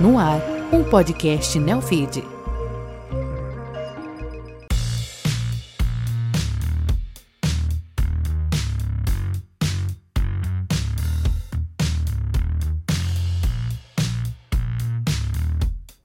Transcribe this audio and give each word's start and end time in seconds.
No 0.00 0.18
ar, 0.18 0.40
um 0.72 0.82
podcast 0.82 1.58
Neofeed. 1.58 2.22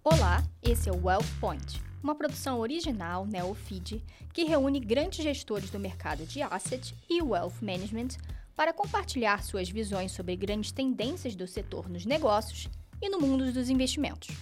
Olá, 0.04 0.44
esse 0.62 0.90
é 0.90 0.92
o 0.92 1.02
Wealth 1.02 1.24
Point, 1.40 1.82
uma 2.04 2.14
produção 2.16 2.60
original 2.60 3.26
Neofeed 3.26 4.04
que 4.34 4.44
reúne 4.44 4.82
grandes 4.82 5.24
gestores 5.24 5.70
do 5.70 5.80
mercado 5.80 6.26
de 6.26 6.42
asset 6.42 6.94
e 7.10 7.22
wealth 7.22 7.62
management 7.62 8.18
para 8.58 8.74
compartilhar 8.74 9.42
suas 9.42 9.70
visões 9.70 10.12
sobre 10.12 10.36
grandes 10.36 10.74
tendências 10.74 11.34
do 11.34 11.48
setor 11.48 11.88
nos 11.88 12.06
negócios 12.06 12.68
e 13.06 13.10
no 13.10 13.20
mundo 13.20 13.52
dos 13.52 13.70
investimentos. 13.70 14.36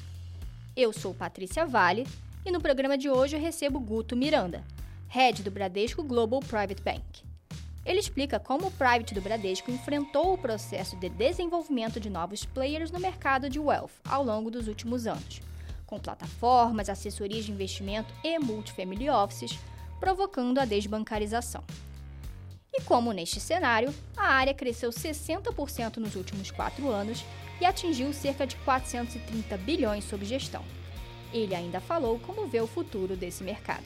Eu 0.73 0.93
sou 0.93 1.13
Patrícia 1.13 1.65
Vale 1.65 2.07
e 2.45 2.51
no 2.51 2.61
programa 2.61 2.97
de 2.97 3.09
hoje 3.09 3.35
eu 3.35 3.41
recebo 3.41 3.77
Guto 3.77 4.15
Miranda, 4.15 4.63
head 5.09 5.43
do 5.43 5.51
Bradesco 5.51 6.01
Global 6.01 6.39
Private 6.39 6.81
Bank. 6.81 7.25
Ele 7.85 7.99
explica 7.99 8.39
como 8.39 8.67
o 8.67 8.71
Private 8.71 9.13
do 9.13 9.19
Bradesco 9.19 9.69
enfrentou 9.69 10.33
o 10.33 10.37
processo 10.37 10.95
de 10.95 11.09
desenvolvimento 11.09 11.99
de 11.99 12.09
novos 12.09 12.45
players 12.45 12.89
no 12.89 13.01
mercado 13.01 13.49
de 13.49 13.59
wealth 13.59 13.91
ao 14.05 14.23
longo 14.23 14.49
dos 14.49 14.69
últimos 14.69 15.07
anos, 15.07 15.41
com 15.85 15.99
plataformas, 15.99 16.87
assessorias 16.87 17.43
de 17.43 17.51
investimento 17.51 18.13
e 18.23 18.39
multifamily 18.39 19.09
offices, 19.09 19.59
provocando 19.99 20.59
a 20.59 20.65
desbancarização. 20.65 21.65
E 22.75 22.81
como 22.81 23.13
neste 23.13 23.39
cenário, 23.39 23.93
a 24.17 24.29
área 24.29 24.53
cresceu 24.53 24.89
60% 24.89 25.97
nos 25.97 26.15
últimos 26.15 26.49
quatro 26.49 26.89
anos 26.89 27.23
e 27.61 27.65
atingiu 27.65 28.11
cerca 28.11 28.47
de 28.47 28.55
430 28.57 29.55
bilhões 29.57 30.03
sob 30.05 30.25
gestão. 30.25 30.65
Ele 31.31 31.53
ainda 31.53 31.79
falou 31.79 32.19
como 32.19 32.47
vê 32.47 32.59
o 32.59 32.67
futuro 32.67 33.15
desse 33.15 33.43
mercado. 33.43 33.85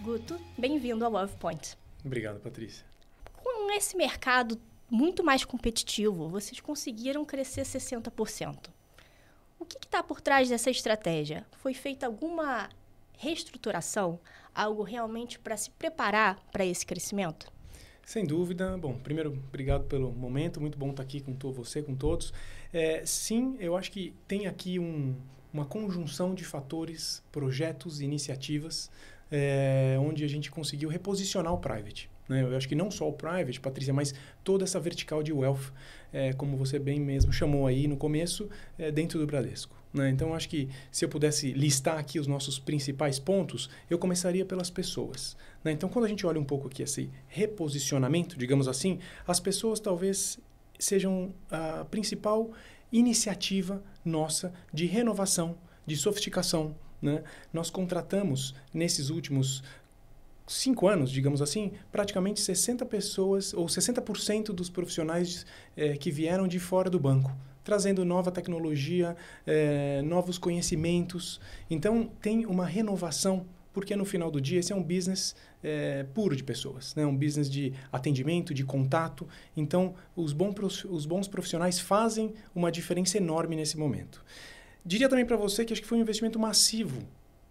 Guto, 0.00 0.40
bem-vindo 0.56 1.04
ao 1.04 1.10
Love 1.10 1.36
Point. 1.36 1.76
Obrigado, 2.04 2.38
Patrícia. 2.38 2.86
Com 3.34 3.70
esse 3.72 3.96
mercado 3.96 4.60
muito 4.88 5.24
mais 5.24 5.44
competitivo, 5.44 6.28
vocês 6.28 6.60
conseguiram 6.60 7.24
crescer 7.24 7.62
60%. 7.62 8.70
O 9.58 9.64
que 9.64 9.78
está 9.78 10.02
por 10.02 10.20
trás 10.20 10.48
dessa 10.48 10.70
estratégia? 10.70 11.46
Foi 11.58 11.74
feita 11.74 12.06
alguma 12.06 12.68
reestruturação? 13.18 14.18
Algo 14.54 14.82
realmente 14.82 15.38
para 15.38 15.56
se 15.56 15.70
preparar 15.70 16.38
para 16.50 16.64
esse 16.64 16.84
crescimento? 16.86 17.51
Sem 18.04 18.24
dúvida. 18.24 18.76
Bom, 18.76 18.94
primeiro, 18.94 19.30
obrigado 19.48 19.84
pelo 19.84 20.12
momento. 20.12 20.60
Muito 20.60 20.76
bom 20.76 20.90
estar 20.90 21.02
aqui 21.02 21.20
com 21.20 21.34
você, 21.52 21.82
com 21.82 21.94
todos. 21.94 22.32
É, 22.72 23.04
sim, 23.06 23.56
eu 23.60 23.76
acho 23.76 23.90
que 23.92 24.14
tem 24.26 24.46
aqui 24.46 24.78
um, 24.78 25.14
uma 25.52 25.64
conjunção 25.64 26.34
de 26.34 26.44
fatores, 26.44 27.22
projetos 27.30 28.00
e 28.00 28.04
iniciativas 28.04 28.90
é, 29.32 29.96
onde 29.98 30.24
a 30.24 30.28
gente 30.28 30.50
conseguiu 30.50 30.90
reposicionar 30.90 31.52
o 31.54 31.58
private. 31.58 32.10
Né? 32.28 32.42
Eu 32.42 32.56
acho 32.56 32.68
que 32.68 32.74
não 32.74 32.90
só 32.90 33.08
o 33.08 33.12
private, 33.12 33.58
Patrícia, 33.58 33.92
mas 33.92 34.14
toda 34.44 34.62
essa 34.62 34.78
vertical 34.78 35.22
de 35.22 35.32
wealth, 35.32 35.72
é, 36.12 36.34
como 36.34 36.56
você 36.56 36.78
bem 36.78 37.00
mesmo 37.00 37.32
chamou 37.32 37.66
aí 37.66 37.88
no 37.88 37.96
começo, 37.96 38.48
é, 38.78 38.92
dentro 38.92 39.18
do 39.18 39.26
Bradesco. 39.26 39.81
Né? 39.92 40.08
Então, 40.08 40.34
acho 40.34 40.48
que 40.48 40.68
se 40.90 41.04
eu 41.04 41.08
pudesse 41.08 41.52
listar 41.52 41.98
aqui 41.98 42.18
os 42.18 42.26
nossos 42.26 42.58
principais 42.58 43.18
pontos, 43.18 43.68
eu 43.90 43.98
começaria 43.98 44.44
pelas 44.44 44.70
pessoas. 44.70 45.36
Né? 45.62 45.72
Então, 45.72 45.88
quando 45.88 46.06
a 46.06 46.08
gente 46.08 46.26
olha 46.26 46.40
um 46.40 46.44
pouco 46.44 46.68
aqui 46.68 46.82
esse 46.82 47.10
reposicionamento, 47.28 48.38
digamos 48.38 48.68
assim, 48.68 48.98
as 49.26 49.38
pessoas 49.38 49.80
talvez 49.80 50.38
sejam 50.78 51.34
a 51.50 51.84
principal 51.84 52.50
iniciativa 52.90 53.82
nossa 54.04 54.52
de 54.72 54.86
renovação, 54.86 55.56
de 55.86 55.96
sofisticação. 55.96 56.74
Né? 57.00 57.22
Nós 57.52 57.68
contratamos, 57.68 58.54
nesses 58.72 59.10
últimos 59.10 59.62
cinco 60.46 60.88
anos, 60.88 61.10
digamos 61.10 61.40
assim, 61.42 61.72
praticamente 61.90 62.40
60 62.40 62.84
pessoas 62.86 63.52
ou 63.54 63.66
60% 63.66 64.46
dos 64.52 64.68
profissionais 64.68 65.46
eh, 65.76 65.96
que 65.96 66.10
vieram 66.10 66.48
de 66.48 66.58
fora 66.58 66.90
do 66.90 66.98
banco 66.98 67.32
trazendo 67.64 68.04
nova 68.04 68.30
tecnologia, 68.30 69.16
eh, 69.46 70.02
novos 70.02 70.38
conhecimentos. 70.38 71.40
Então, 71.70 72.10
tem 72.20 72.46
uma 72.46 72.66
renovação, 72.66 73.46
porque 73.72 73.96
no 73.96 74.04
final 74.04 74.30
do 74.30 74.40
dia 74.40 74.60
esse 74.60 74.72
é 74.72 74.76
um 74.76 74.82
business 74.82 75.34
eh, 75.62 76.04
puro 76.12 76.36
de 76.36 76.42
pessoas, 76.42 76.94
né? 76.94 77.06
um 77.06 77.16
business 77.16 77.50
de 77.50 77.72
atendimento, 77.92 78.52
de 78.52 78.64
contato. 78.64 79.26
Então, 79.56 79.94
os 80.16 80.32
bons, 80.32 80.84
os 80.84 81.06
bons 81.06 81.28
profissionais 81.28 81.78
fazem 81.78 82.34
uma 82.54 82.70
diferença 82.70 83.16
enorme 83.16 83.56
nesse 83.56 83.78
momento. 83.78 84.24
Diria 84.84 85.08
também 85.08 85.24
para 85.24 85.36
você 85.36 85.64
que 85.64 85.72
acho 85.72 85.80
que 85.80 85.88
foi 85.88 85.98
um 85.98 86.02
investimento 86.02 86.38
massivo 86.38 87.02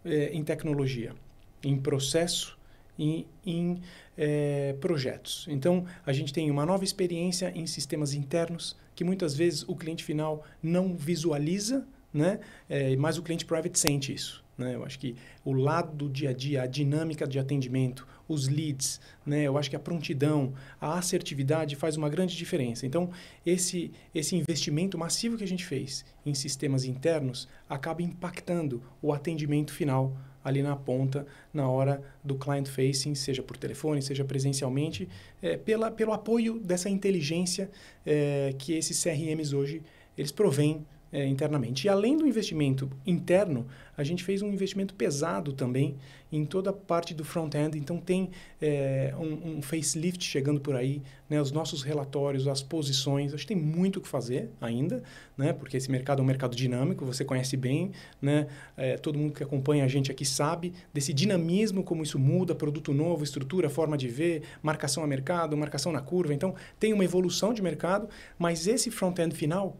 eh, 0.03 0.31
em 0.33 0.43
tecnologia, 0.43 1.15
em 1.63 1.77
processo, 1.77 2.59
em, 2.97 3.25
em 3.45 3.81
é, 4.17 4.75
projetos. 4.79 5.45
Então, 5.49 5.85
a 6.05 6.13
gente 6.13 6.33
tem 6.33 6.49
uma 6.51 6.65
nova 6.65 6.83
experiência 6.83 7.51
em 7.55 7.65
sistemas 7.65 8.13
internos 8.13 8.75
que 8.95 9.03
muitas 9.03 9.35
vezes 9.35 9.63
o 9.67 9.75
cliente 9.75 10.03
final 10.03 10.43
não 10.61 10.95
visualiza, 10.95 11.87
né? 12.13 12.39
É, 12.69 12.95
mas 12.97 13.17
o 13.17 13.23
cliente 13.23 13.45
private 13.45 13.79
sente 13.79 14.13
isso. 14.13 14.43
Né? 14.57 14.75
Eu 14.75 14.85
acho 14.85 14.99
que 14.99 15.15
o 15.43 15.53
lado 15.53 15.95
do 15.95 16.09
dia 16.09 16.29
a 16.29 16.33
dia, 16.33 16.61
a 16.61 16.67
dinâmica 16.67 17.27
de 17.27 17.39
atendimento, 17.39 18.07
os 18.27 18.47
leads, 18.47 19.01
né? 19.25 19.43
eu 19.43 19.57
acho 19.57 19.69
que 19.69 19.75
a 19.75 19.79
prontidão, 19.79 20.53
a 20.79 20.97
assertividade 20.97 21.75
faz 21.75 21.97
uma 21.97 22.09
grande 22.09 22.37
diferença. 22.37 22.85
Então, 22.85 23.09
esse, 23.45 23.91
esse 24.13 24.35
investimento 24.35 24.97
massivo 24.97 25.37
que 25.37 25.43
a 25.43 25.47
gente 25.47 25.65
fez 25.65 26.05
em 26.25 26.33
sistemas 26.33 26.85
internos 26.85 27.47
acaba 27.67 28.01
impactando 28.01 28.83
o 29.01 29.11
atendimento 29.11 29.73
final 29.73 30.15
ali 30.43 30.61
na 30.61 30.75
ponta, 30.75 31.25
na 31.53 31.69
hora 31.69 32.01
do 32.23 32.35
client 32.35 32.67
facing, 32.67 33.15
seja 33.15 33.43
por 33.43 33.57
telefone, 33.57 34.01
seja 34.01 34.23
presencialmente, 34.23 35.07
é, 35.41 35.57
pela, 35.57 35.91
pelo 35.91 36.13
apoio 36.13 36.59
dessa 36.59 36.89
inteligência 36.89 37.69
é, 38.05 38.53
que 38.57 38.73
esses 38.73 39.01
CRMs 39.01 39.53
hoje 39.53 39.81
eles 40.17 40.31
provêm 40.31 40.85
é, 41.11 41.25
internamente. 41.27 41.85
E 41.85 41.89
além 41.89 42.17
do 42.17 42.25
investimento 42.25 42.89
interno, 43.05 43.67
a 43.97 44.03
gente 44.03 44.23
fez 44.23 44.41
um 44.41 44.51
investimento 44.51 44.93
pesado 44.95 45.53
também 45.53 45.97
em 46.31 46.45
toda 46.45 46.69
a 46.69 46.73
parte 46.73 47.13
do 47.13 47.25
front-end. 47.25 47.77
Então, 47.77 47.97
tem 47.97 48.29
é, 48.61 49.13
um, 49.17 49.57
um, 49.57 49.61
facelift 49.61 50.23
chegando 50.23 50.61
por 50.61 50.75
aí, 50.75 51.01
né? 51.29 51.41
os 51.41 51.51
nossos 51.51 51.83
relatórios, 51.83 52.47
as 52.47 52.63
posições. 52.63 53.33
Acho 53.33 53.45
que 53.45 53.53
tem 53.53 53.61
muito 53.61 53.97
o 53.97 54.01
que 54.01 54.07
fazer 54.07 54.49
ainda, 54.61 55.03
né? 55.37 55.51
porque 55.51 55.75
esse 55.75 55.91
mercado 55.91 56.19
é 56.19 56.23
um 56.23 56.25
mercado 56.25 56.55
dinâmico, 56.55 57.05
você 57.05 57.25
conhece 57.25 57.57
bem. 57.57 57.91
Né? 58.21 58.47
É, 58.77 58.97
todo 58.97 59.19
mundo 59.19 59.33
que 59.33 59.43
acompanha 59.43 59.83
a 59.83 59.87
gente 59.87 60.09
aqui 60.09 60.23
sabe 60.23 60.73
desse 60.93 61.13
dinamismo, 61.13 61.83
como 61.83 62.01
isso 62.01 62.17
muda, 62.17 62.55
produto 62.55 62.93
novo, 62.93 63.23
estrutura, 63.23 63.69
forma 63.69 63.97
de 63.97 64.07
ver, 64.07 64.43
marcação 64.63 65.03
a 65.03 65.07
mercado, 65.07 65.57
marcação 65.57 65.91
na 65.91 66.01
curva. 66.01 66.33
Então, 66.33 66.55
tem 66.79 66.93
uma 66.93 67.03
evolução 67.03 67.53
de 67.53 67.61
mercado, 67.61 68.07
mas 68.39 68.67
esse 68.67 68.89
front-end 68.89 69.35
final 69.35 69.77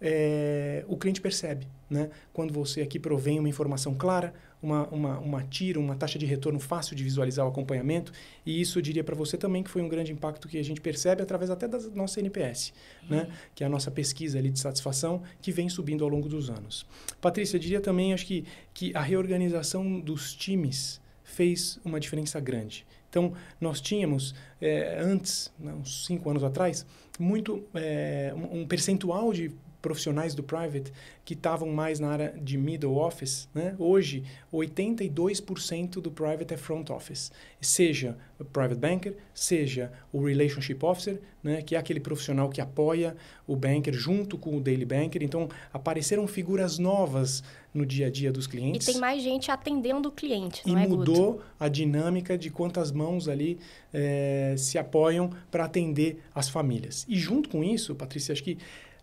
é, 0.00 0.84
o 0.88 0.96
cliente 0.96 1.20
percebe. 1.20 1.66
Né? 1.88 2.08
Quando 2.32 2.52
você 2.52 2.80
aqui 2.82 2.98
provém 2.98 3.38
uma 3.38 3.48
informação 3.48 3.94
clara, 3.94 4.32
uma, 4.62 4.86
uma, 4.88 5.18
uma 5.18 5.42
tira, 5.42 5.80
uma 5.80 5.96
taxa 5.96 6.18
de 6.18 6.26
retorno 6.26 6.60
fácil 6.60 6.94
de 6.94 7.02
visualizar 7.02 7.44
o 7.44 7.48
acompanhamento, 7.48 8.12
e 8.46 8.60
isso 8.60 8.78
eu 8.78 8.82
diria 8.82 9.02
para 9.02 9.16
você 9.16 9.36
também 9.36 9.62
que 9.62 9.70
foi 9.70 9.82
um 9.82 9.88
grande 9.88 10.12
impacto 10.12 10.48
que 10.48 10.58
a 10.58 10.62
gente 10.62 10.80
percebe 10.80 11.22
através 11.22 11.50
até 11.50 11.66
da 11.66 11.78
nossa 11.94 12.20
NPS, 12.20 12.72
uhum. 13.02 13.16
né? 13.16 13.28
que 13.54 13.64
é 13.64 13.66
a 13.66 13.70
nossa 13.70 13.90
pesquisa 13.90 14.38
ali 14.38 14.50
de 14.50 14.60
satisfação 14.60 15.22
que 15.42 15.50
vem 15.50 15.68
subindo 15.68 16.04
ao 16.04 16.10
longo 16.10 16.28
dos 16.28 16.48
anos. 16.48 16.86
Patrícia, 17.20 17.56
eu 17.56 17.60
diria 17.60 17.80
também 17.80 18.12
acho 18.12 18.26
que, 18.26 18.44
que 18.72 18.94
a 18.94 19.00
reorganização 19.00 19.98
dos 19.98 20.34
times 20.34 21.00
fez 21.24 21.80
uma 21.84 21.98
diferença 21.98 22.38
grande. 22.40 22.86
Então, 23.08 23.32
nós 23.60 23.80
tínhamos, 23.80 24.34
é, 24.60 25.00
antes, 25.00 25.52
uns 25.60 26.06
cinco 26.06 26.30
anos 26.30 26.44
atrás, 26.44 26.86
muito 27.18 27.64
é, 27.74 28.32
um 28.52 28.64
percentual 28.64 29.32
de 29.32 29.50
profissionais 29.80 30.34
do 30.34 30.42
private 30.42 30.92
que 31.24 31.34
estavam 31.34 31.68
mais 31.68 32.00
na 32.00 32.08
área 32.08 32.34
de 32.40 32.58
middle 32.58 32.96
office, 32.96 33.48
né? 33.54 33.74
hoje 33.78 34.24
82% 34.52 36.00
do 36.00 36.10
private 36.10 36.54
é 36.54 36.56
front 36.56 36.90
office, 36.90 37.30
seja 37.60 38.16
o 38.38 38.44
private 38.44 38.80
banker, 38.80 39.16
seja 39.32 39.92
o 40.12 40.24
relationship 40.24 40.84
officer, 40.84 41.20
né? 41.42 41.62
que 41.62 41.74
é 41.74 41.78
aquele 41.78 42.00
profissional 42.00 42.48
que 42.48 42.60
apoia 42.60 43.16
o 43.46 43.54
banker 43.56 43.94
junto 43.94 44.36
com 44.36 44.56
o 44.56 44.60
daily 44.60 44.84
banker. 44.84 45.22
Então 45.22 45.48
apareceram 45.72 46.26
figuras 46.26 46.78
novas 46.78 47.42
no 47.72 47.86
dia 47.86 48.08
a 48.08 48.10
dia 48.10 48.32
dos 48.32 48.46
clientes. 48.46 48.88
E 48.88 48.92
tem 48.92 49.00
mais 49.00 49.22
gente 49.22 49.50
atendendo 49.50 50.08
o 50.08 50.12
cliente, 50.12 50.62
não 50.66 50.78
e 50.78 50.84
é, 50.84 50.88
mudou 50.88 51.32
Guto? 51.34 51.44
a 51.58 51.68
dinâmica 51.68 52.36
de 52.36 52.50
quantas 52.50 52.90
mãos 52.90 53.28
ali 53.28 53.58
é, 53.92 54.54
se 54.58 54.78
apoiam 54.78 55.30
para 55.50 55.64
atender 55.64 56.22
as 56.34 56.48
famílias. 56.48 57.06
E 57.08 57.16
junto 57.16 57.48
com 57.48 57.62
isso, 57.62 57.94
Patrícia, 57.94 58.32
acho 58.32 58.42
que 58.42 58.58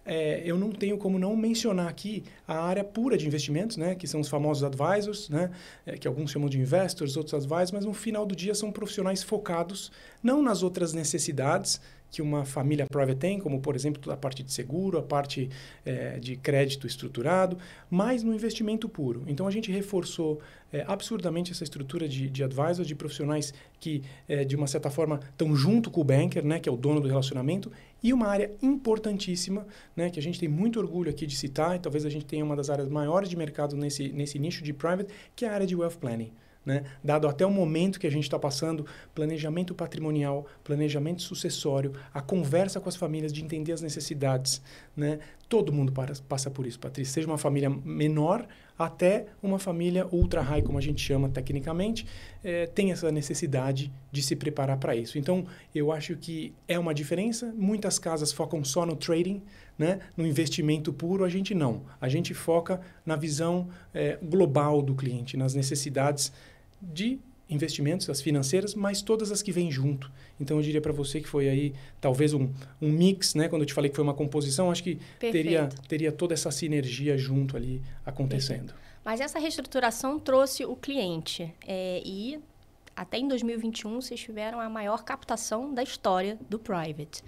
é, 0.08 0.42
eu 0.46 0.58
não 0.58 0.72
tenho 0.72 0.98
como 0.98 1.20
não 1.20 1.36
mencionar 1.36 1.88
aqui 1.90 2.24
a 2.48 2.58
área 2.60 2.84
pura 2.84 3.18
de 3.18 3.28
investimentos, 3.28 3.76
né, 3.76 3.94
que 3.94 4.08
são 4.08 4.22
os 4.22 4.30
famosos 4.30 4.64
advisors, 4.64 5.30
né, 5.30 5.52
é, 5.86 5.98
que 5.98 6.08
alguns 6.08 6.32
chamam 6.32 6.48
de 6.48 6.58
investors, 6.58 7.18
outros 7.18 7.34
advisors, 7.34 7.72
mas 7.72 7.86
no 7.86 7.94
final 7.94 8.26
do 8.26 8.36
dia 8.36 8.56
são 8.56 8.72
profissionais 8.72 9.22
focados 9.22 9.92
não 10.24 10.42
nas 10.42 10.64
outras 10.64 10.94
necessidades 10.94 11.82
que 12.10 12.22
uma 12.22 12.46
família 12.46 12.86
private 12.86 13.20
tem, 13.20 13.40
como 13.40 13.60
por 13.60 13.76
exemplo 13.76 14.12
a 14.12 14.18
parte 14.18 14.44
de 14.44 14.52
seguro, 14.52 14.98
a 14.98 15.04
parte 15.04 15.50
é, 15.86 16.20
de 16.20 16.36
crédito 16.36 16.88
estruturado, 16.88 17.58
mas 17.90 18.24
no 18.24 18.34
investimento 18.34 18.88
puro. 18.88 19.24
Então 19.28 19.48
a 19.48 19.52
gente 19.52 19.72
reforçou 19.72 20.40
é, 20.72 20.84
absurdamente 20.88 21.52
essa 21.52 21.64
estrutura 21.64 22.08
de, 22.08 22.30
de 22.30 22.44
advisors, 22.44 22.88
de 22.88 22.96
profissionais 22.96 23.54
que 23.80 24.04
é, 24.28 24.44
de 24.44 24.56
uma 24.56 24.68
certa 24.68 24.90
forma 24.90 25.20
estão 25.30 25.56
junto 25.56 25.90
com 25.92 26.02
o 26.02 26.04
banker, 26.04 26.46
né, 26.46 26.60
que 26.60 26.68
é 26.68 26.72
o 26.72 26.78
dono 26.78 27.00
do 27.00 27.08
relacionamento, 27.08 27.72
e 28.02 28.14
uma 28.14 28.28
área 28.28 28.52
importantíssima, 28.62 29.66
né, 29.96 30.10
que 30.10 30.20
a 30.20 30.24
gente 30.24 30.40
tem 30.40 30.50
muito 30.50 30.80
orgulho 30.80 31.10
aqui 31.10 31.26
de 31.26 31.36
citar, 31.36 31.76
e 31.76 31.80
talvez 31.80 32.06
a 32.06 32.10
gente 32.10 32.26
tenha 32.26 32.44
uma 32.44 32.56
das 32.56 32.70
áreas 32.70 32.90
maiores 32.90 33.30
de 33.30 33.36
mercado 33.36 33.76
nesse, 33.76 34.10
nesse 34.10 34.40
nicho 34.40 34.64
de 34.64 34.74
private, 34.74 35.12
que 35.36 35.46
é 35.46 35.50
a 35.50 35.54
área 35.54 35.68
de 35.68 35.76
wealth 35.76 35.98
planning. 36.00 36.32
Né? 36.68 36.84
Dado 37.02 37.30
até 37.30 37.46
o 37.46 37.50
momento 37.50 37.98
que 37.98 38.06
a 38.06 38.12
gente 38.12 38.24
está 38.24 38.38
passando, 38.38 38.86
planejamento 39.16 39.74
patrimonial, 39.74 40.46
planejamento 40.66 41.22
sucessório, 41.22 41.94
a 42.14 42.20
conversa 42.20 42.82
com 42.82 42.90
as 42.90 42.98
famílias 42.98 43.32
de 43.32 43.42
entender 43.42 43.72
as 43.72 43.82
necessidades. 43.82 44.62
Né? 44.94 45.20
Todo 45.48 45.72
mundo 45.72 45.94
para, 45.94 46.14
passa 46.28 46.52
por 46.52 46.68
isso, 46.68 46.78
Patrícia. 46.78 47.14
Seja 47.14 47.28
uma 47.28 47.38
família 47.38 47.70
menor 47.70 48.46
até 48.78 49.28
uma 49.42 49.58
família 49.58 50.06
ultra 50.12 50.42
high, 50.42 50.62
como 50.62 50.78
a 50.78 50.82
gente 50.82 51.02
chama 51.02 51.30
tecnicamente, 51.30 52.06
é, 52.44 52.68
tem 52.68 52.92
essa 52.92 53.10
necessidade 53.14 53.90
de 54.12 54.22
se 54.22 54.36
preparar 54.36 54.78
para 54.78 54.94
isso. 54.94 55.18
Então, 55.18 55.46
eu 55.74 55.90
acho 55.90 56.18
que 56.18 56.54
é 56.68 56.78
uma 56.78 56.94
diferença. 56.94 57.54
Muitas 57.58 57.98
casas 57.98 58.34
focam 58.34 58.62
só 58.64 58.86
no 58.86 58.98
trading, 58.98 59.42
né? 59.80 60.00
no 60.18 60.28
investimento 60.28 60.92
puro, 60.92 61.24
a 61.24 61.30
gente 61.30 61.56
não. 61.56 61.84
A 62.00 62.10
gente 62.10 62.34
foca 62.34 62.82
na 63.06 63.16
visão 63.16 63.70
é, 63.94 64.20
global 64.22 64.82
do 64.82 64.94
cliente, 64.94 65.38
nas 65.38 65.56
necessidades 65.56 66.34
de 66.82 67.20
investimentos, 67.50 68.10
as 68.10 68.22
financeiras, 68.22 68.76
mas 68.76 69.02
todas 69.02 69.32
as 69.32 69.42
que 69.42 69.52
vêm 69.52 69.72
junto. 69.72 70.12
Então 70.40 70.58
eu 70.58 70.64
diria 70.64 70.82
para 70.82 70.92
você 70.92 71.22
que 71.22 71.28
foi 71.28 71.48
aí 71.48 71.74
talvez 72.02 72.34
um, 72.34 72.52
um 72.82 72.90
mix, 72.90 73.36
né? 73.36 73.48
Quando 73.48 73.62
eu 73.62 73.66
te 73.66 73.74
falei 73.74 73.90
que 73.90 73.96
foi 73.96 74.04
uma 74.04 74.14
composição, 74.14 74.70
acho 74.70 74.84
que 74.84 75.00
teria 75.20 75.70
teria 75.88 76.12
toda 76.12 76.34
essa 76.34 76.52
sinergia 76.52 77.18
junto 77.18 77.56
ali 77.56 77.82
acontecendo. 78.06 78.74
Perfeito. 78.74 78.88
Mas 79.04 79.22
essa 79.22 79.40
reestruturação 79.40 80.20
trouxe 80.20 80.66
o 80.66 80.76
cliente 80.76 81.54
é, 81.66 82.02
e 82.06 82.40
até 82.94 83.18
em 83.18 83.28
2021 83.28 84.02
vocês 84.02 84.20
tiveram 84.20 84.60
a 84.60 84.70
maior 84.70 85.04
captação 85.06 85.74
da 85.74 85.82
história 85.82 86.38
do 86.50 86.60
private. 86.60 87.24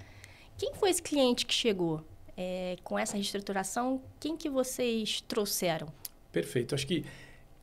Quem 0.58 0.74
foi 0.74 0.90
esse 0.90 1.02
cliente 1.02 1.46
que 1.46 1.54
chegou 1.54 2.04
é, 2.36 2.76
com 2.84 3.00
essa 3.00 3.14
reestruturação? 3.14 4.02
Quem 4.20 4.36
que 4.36 4.50
vocês 4.50 5.22
trouxeram? 5.22 5.88
Perfeito. 6.34 6.76
Acho 6.76 6.86
que 6.86 7.06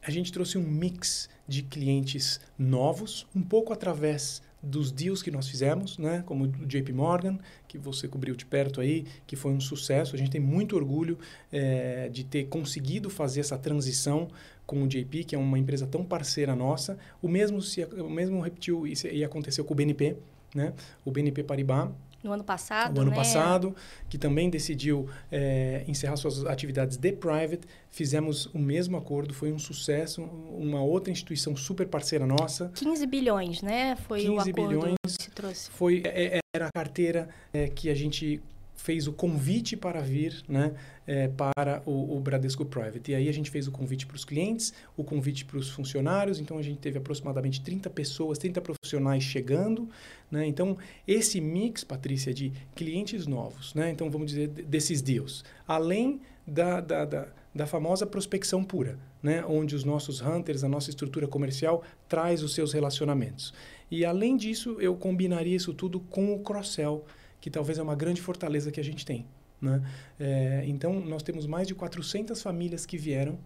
a 0.03 0.11
gente 0.11 0.33
trouxe 0.33 0.57
um 0.57 0.63
mix 0.63 1.29
de 1.47 1.63
clientes 1.63 2.41
novos, 2.59 3.27
um 3.35 3.43
pouco 3.43 3.73
através 3.73 4.43
dos 4.63 4.91
deals 4.91 5.23
que 5.23 5.31
nós 5.31 5.49
fizemos, 5.49 5.97
né? 5.97 6.23
como 6.27 6.45
o 6.45 6.67
JP 6.67 6.93
Morgan, 6.93 7.39
que 7.69 7.79
você 7.79 8.09
cobriu 8.09 8.35
de 8.35 8.45
perto 8.45 8.81
aí, 8.81 9.07
que 9.27 9.37
foi 9.37 9.53
um 9.53 9.61
sucesso. 9.61 10.15
A 10.15 10.19
gente 10.19 10.31
tem 10.31 10.41
muito 10.41 10.75
orgulho 10.77 11.19
é, 11.53 12.09
de 12.09 12.25
ter 12.25 12.45
conseguido 12.45 13.09
fazer 13.09 13.41
essa 13.41 13.57
transição 13.57 14.29
com 14.67 14.83
o 14.83 14.89
JP, 14.89 15.25
que 15.25 15.35
é 15.35 15.39
uma 15.39 15.59
empresa 15.59 15.87
tão 15.87 16.05
parceira 16.05 16.57
nossa. 16.57 16.99
O 17.23 17.29
mesmo, 17.29 17.63
se, 17.63 17.85
o 17.85 18.11
mesmo 18.11 18.41
repetiu 18.41 18.85
e 18.87 19.23
aconteceu 19.23 19.65
com 19.65 19.73
o 19.73 19.77
BNP, 19.77 20.17
né? 20.55 20.73
o 21.05 21.11
BNP 21.11 21.45
Paribas, 21.45 21.91
no 22.27 22.33
ano 22.33 22.45
passado, 22.45 22.95
No 22.95 23.03
ano 23.03 23.11
né? 23.11 23.17
passado, 23.17 23.75
que 24.09 24.19
também 24.19 24.51
decidiu 24.51 25.09
é, 25.31 25.85
encerrar 25.87 26.17
suas 26.17 26.45
atividades 26.45 26.97
de 26.97 27.13
private. 27.13 27.67
Fizemos 27.89 28.47
o 28.47 28.59
mesmo 28.59 28.97
acordo, 28.97 29.33
foi 29.33 29.53
um 29.53 29.59
sucesso. 29.59 30.23
Uma 30.23 30.83
outra 30.83 31.11
instituição 31.11 31.57
super 31.57 31.87
parceira 31.87 32.27
nossa. 32.27 32.71
15 32.75 33.07
bilhões, 33.07 33.63
né? 33.63 33.97
Foi 33.97 34.21
15 34.21 34.31
o 34.31 34.41
acordo 34.41 34.69
bilhões, 34.69 35.17
que 35.17 35.23
se 35.23 35.31
trouxe. 35.31 35.71
Foi, 35.71 36.03
é, 36.05 36.37
é, 36.37 36.41
era 36.55 36.67
a 36.67 36.73
carteira 36.73 37.29
é, 37.53 37.69
que 37.69 37.89
a 37.89 37.95
gente 37.95 38.43
fez 38.77 39.09
o 39.09 39.13
convite 39.13 39.77
para 39.77 40.01
vir 40.01 40.45
né, 40.47 40.75
é, 41.07 41.29
para 41.29 41.83
o, 41.87 42.17
o, 42.17 42.21
Bradesco 42.21 42.65
Private. 42.65 43.11
E 43.11 43.15
aí 43.15 43.29
a 43.29 43.33
gente 43.33 43.51
fez 43.51 43.67
o 43.67 43.73
convite 43.73 44.07
para 44.07 44.15
os 44.15 44.25
clientes, 44.25 44.73
o 44.97 45.03
convite 45.03 45.45
para 45.45 45.57
os 45.57 45.71
funcionários, 45.71 46.39
então 46.39 46.59
a 46.59 46.63
gente 46.63 46.79
teve 46.79 46.99
aproximadamente 46.99 47.61
30 47.63 47.89
pessoas, 47.91 48.39
30 48.39 48.61
profissionais 48.61 49.23
chegando. 49.23 49.89
Né? 50.31 50.47
Então, 50.47 50.77
esse 51.09 51.41
mix, 51.41 51.83
Patrícia, 51.83 52.33
de 52.33 52.53
clientes 52.75 53.27
novos, 53.27 53.75
né? 53.75 53.91
então 53.91 54.11
vamos 54.11 54.29
dizer, 54.29 54.49
desses 54.49 55.01
deals, 55.01 55.45
além 55.67 56.21
da, 56.47 56.81
da, 56.81 57.05
da, 57.05 57.29
da 57.55 57.67
famosa 57.67 58.07
prospecção 58.07 58.63
pura, 58.63 58.99
né? 59.23 59.45
onde 59.47 59.75
os 59.75 59.85
nossos 59.85 60.21
hunters, 60.21 60.63
a 60.63 60.69
nossa 60.69 60.91
estrutura 60.91 61.27
comercial, 61.27 61.83
traz 62.09 62.43
os 62.43 62.55
seus 62.55 62.73
relacionamentos. 62.73 63.55
E 63.91 64.05
além 64.05 64.37
disso, 64.37 64.77
eu 64.81 64.97
combinaria 64.97 65.57
isso 65.57 65.73
tudo 65.73 66.01
com 66.01 66.35
o 66.35 66.41
cross-sell, 66.41 67.05
que 67.47 67.51
talvez 67.51 67.79
é 67.79 67.83
uma 67.83 67.95
grande 67.95 68.21
fortaleza 68.21 68.73
que 68.73 68.81
a 68.81 68.83
gente 68.83 69.07
tem. 69.07 69.25
Né? 69.63 69.81
É, 70.19 70.65
então, 70.67 70.99
nós 70.99 71.23
temos 71.23 71.47
mais 71.47 71.69
de 71.69 71.77
400 71.77 72.43
famílias 72.43 72.85
que 72.85 72.99
vieram 72.99 73.39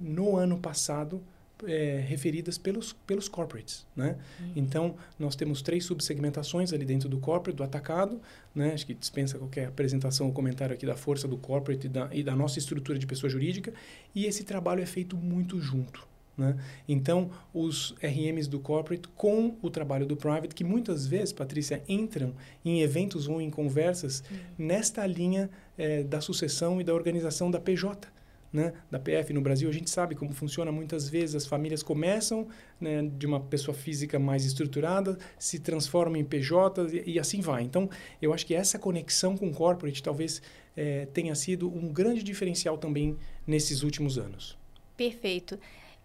no 0.00 0.36
ano 0.36 0.58
passado 0.58 1.22
é, 1.64 2.04
referidas 2.04 2.58
pelos, 2.58 2.92
pelos 3.06 3.28
corporates. 3.28 3.86
Né? 3.94 4.16
Uhum. 4.40 4.52
Então, 4.56 4.96
nós 5.16 5.36
temos 5.36 5.62
três 5.62 5.84
subsegmentações 5.84 6.72
ali 6.72 6.84
dentro 6.84 7.08
do 7.08 7.20
corporate, 7.20 7.56
do 7.56 7.62
atacado, 7.62 8.20
né? 8.52 8.72
acho 8.74 8.86
que 8.86 8.92
dispensa 8.92 9.38
qualquer 9.38 9.68
apresentação 9.68 10.26
ou 10.26 10.32
comentário 10.32 10.74
aqui 10.74 10.84
da 10.84 10.96
força 10.96 11.28
do 11.28 11.36
corporate 11.36 11.86
e 11.86 11.88
da, 11.88 12.08
e 12.12 12.24
da 12.24 12.34
nossa 12.34 12.58
estrutura 12.58 12.98
de 12.98 13.06
pessoa 13.06 13.30
jurídica, 13.30 13.72
e 14.12 14.26
esse 14.26 14.42
trabalho 14.42 14.82
é 14.82 14.86
feito 14.86 15.16
muito 15.16 15.60
junto. 15.60 16.08
Né? 16.36 16.56
Então, 16.88 17.30
os 17.52 17.94
RMs 18.02 18.48
do 18.48 18.58
corporate 18.58 19.08
com 19.14 19.56
o 19.62 19.70
trabalho 19.70 20.06
do 20.06 20.16
private, 20.16 20.54
que 20.54 20.64
muitas 20.64 21.06
vezes, 21.06 21.32
Patrícia, 21.32 21.82
entram 21.88 22.34
em 22.64 22.80
eventos 22.82 23.28
ou 23.28 23.40
em 23.40 23.50
conversas 23.50 24.22
uhum. 24.30 24.36
nesta 24.58 25.06
linha 25.06 25.48
é, 25.78 26.02
da 26.02 26.20
sucessão 26.20 26.80
e 26.80 26.84
da 26.84 26.92
organização 26.92 27.50
da 27.50 27.60
PJ. 27.60 28.12
Né, 28.52 28.72
da 28.88 29.00
PF 29.00 29.32
no 29.32 29.40
Brasil, 29.40 29.68
a 29.68 29.72
gente 29.72 29.90
sabe 29.90 30.14
como 30.14 30.32
funciona 30.32 30.70
muitas 30.70 31.08
vezes. 31.08 31.34
As 31.34 31.44
famílias 31.44 31.82
começam 31.82 32.46
né, 32.80 33.02
de 33.02 33.26
uma 33.26 33.40
pessoa 33.40 33.74
física 33.74 34.16
mais 34.16 34.44
estruturada, 34.44 35.18
se 35.36 35.58
transformam 35.58 36.20
em 36.20 36.24
PJ 36.24 36.86
e, 36.86 37.14
e, 37.14 37.18
assim 37.18 37.40
vai. 37.40 37.64
Então, 37.64 37.90
eu 38.22 38.32
acho 38.32 38.46
que 38.46 38.54
essa 38.54 38.78
conexão 38.78 39.36
com 39.36 39.48
o 39.48 39.52
corporate 39.52 40.00
talvez 40.00 40.40
é, 40.76 41.04
tenha 41.06 41.34
sido 41.34 41.68
um 41.68 41.92
grande 41.92 42.22
diferencial 42.22 42.78
também 42.78 43.16
nesses 43.44 43.82
últimos 43.82 44.18
anos. 44.18 44.56
Perfeito. 44.96 45.58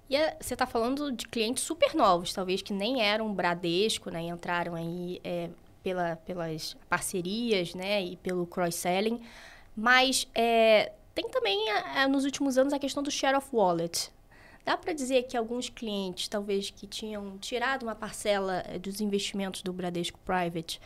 E 0.09 0.17
a, 0.17 0.35
você 0.39 0.55
está 0.55 0.65
falando 0.65 1.11
de 1.11 1.27
clientes 1.27 1.63
super 1.63 1.93
novos, 1.93 2.33
talvez 2.33 2.61
que 2.61 2.73
nem 2.73 3.01
eram 3.01 3.33
Bradesco, 3.33 4.09
né? 4.09 4.23
entraram 4.23 4.73
aí 4.75 5.21
é, 5.23 5.49
pela, 5.83 6.15
pelas 6.17 6.75
parcerias, 6.89 7.75
né? 7.75 8.01
E 8.03 8.17
pelo 8.17 8.47
cross-selling. 8.47 9.21
Mas 9.75 10.27
é, 10.33 10.91
tem 11.13 11.29
também, 11.29 11.69
a, 11.71 12.03
a, 12.03 12.07
nos 12.07 12.25
últimos 12.25 12.57
anos, 12.57 12.73
a 12.73 12.79
questão 12.79 13.03
do 13.03 13.11
share 13.11 13.37
of 13.37 13.47
wallet. 13.53 14.11
Dá 14.65 14.77
para 14.77 14.93
dizer 14.93 15.23
que 15.23 15.37
alguns 15.37 15.69
clientes, 15.69 16.27
talvez 16.27 16.69
que 16.69 16.85
tinham 16.85 17.37
tirado 17.37 17.83
uma 17.83 17.95
parcela 17.95 18.63
é, 18.67 18.77
dos 18.77 19.01
investimentos 19.01 19.61
do 19.61 19.71
Bradesco 19.71 20.19
Private, 20.19 20.79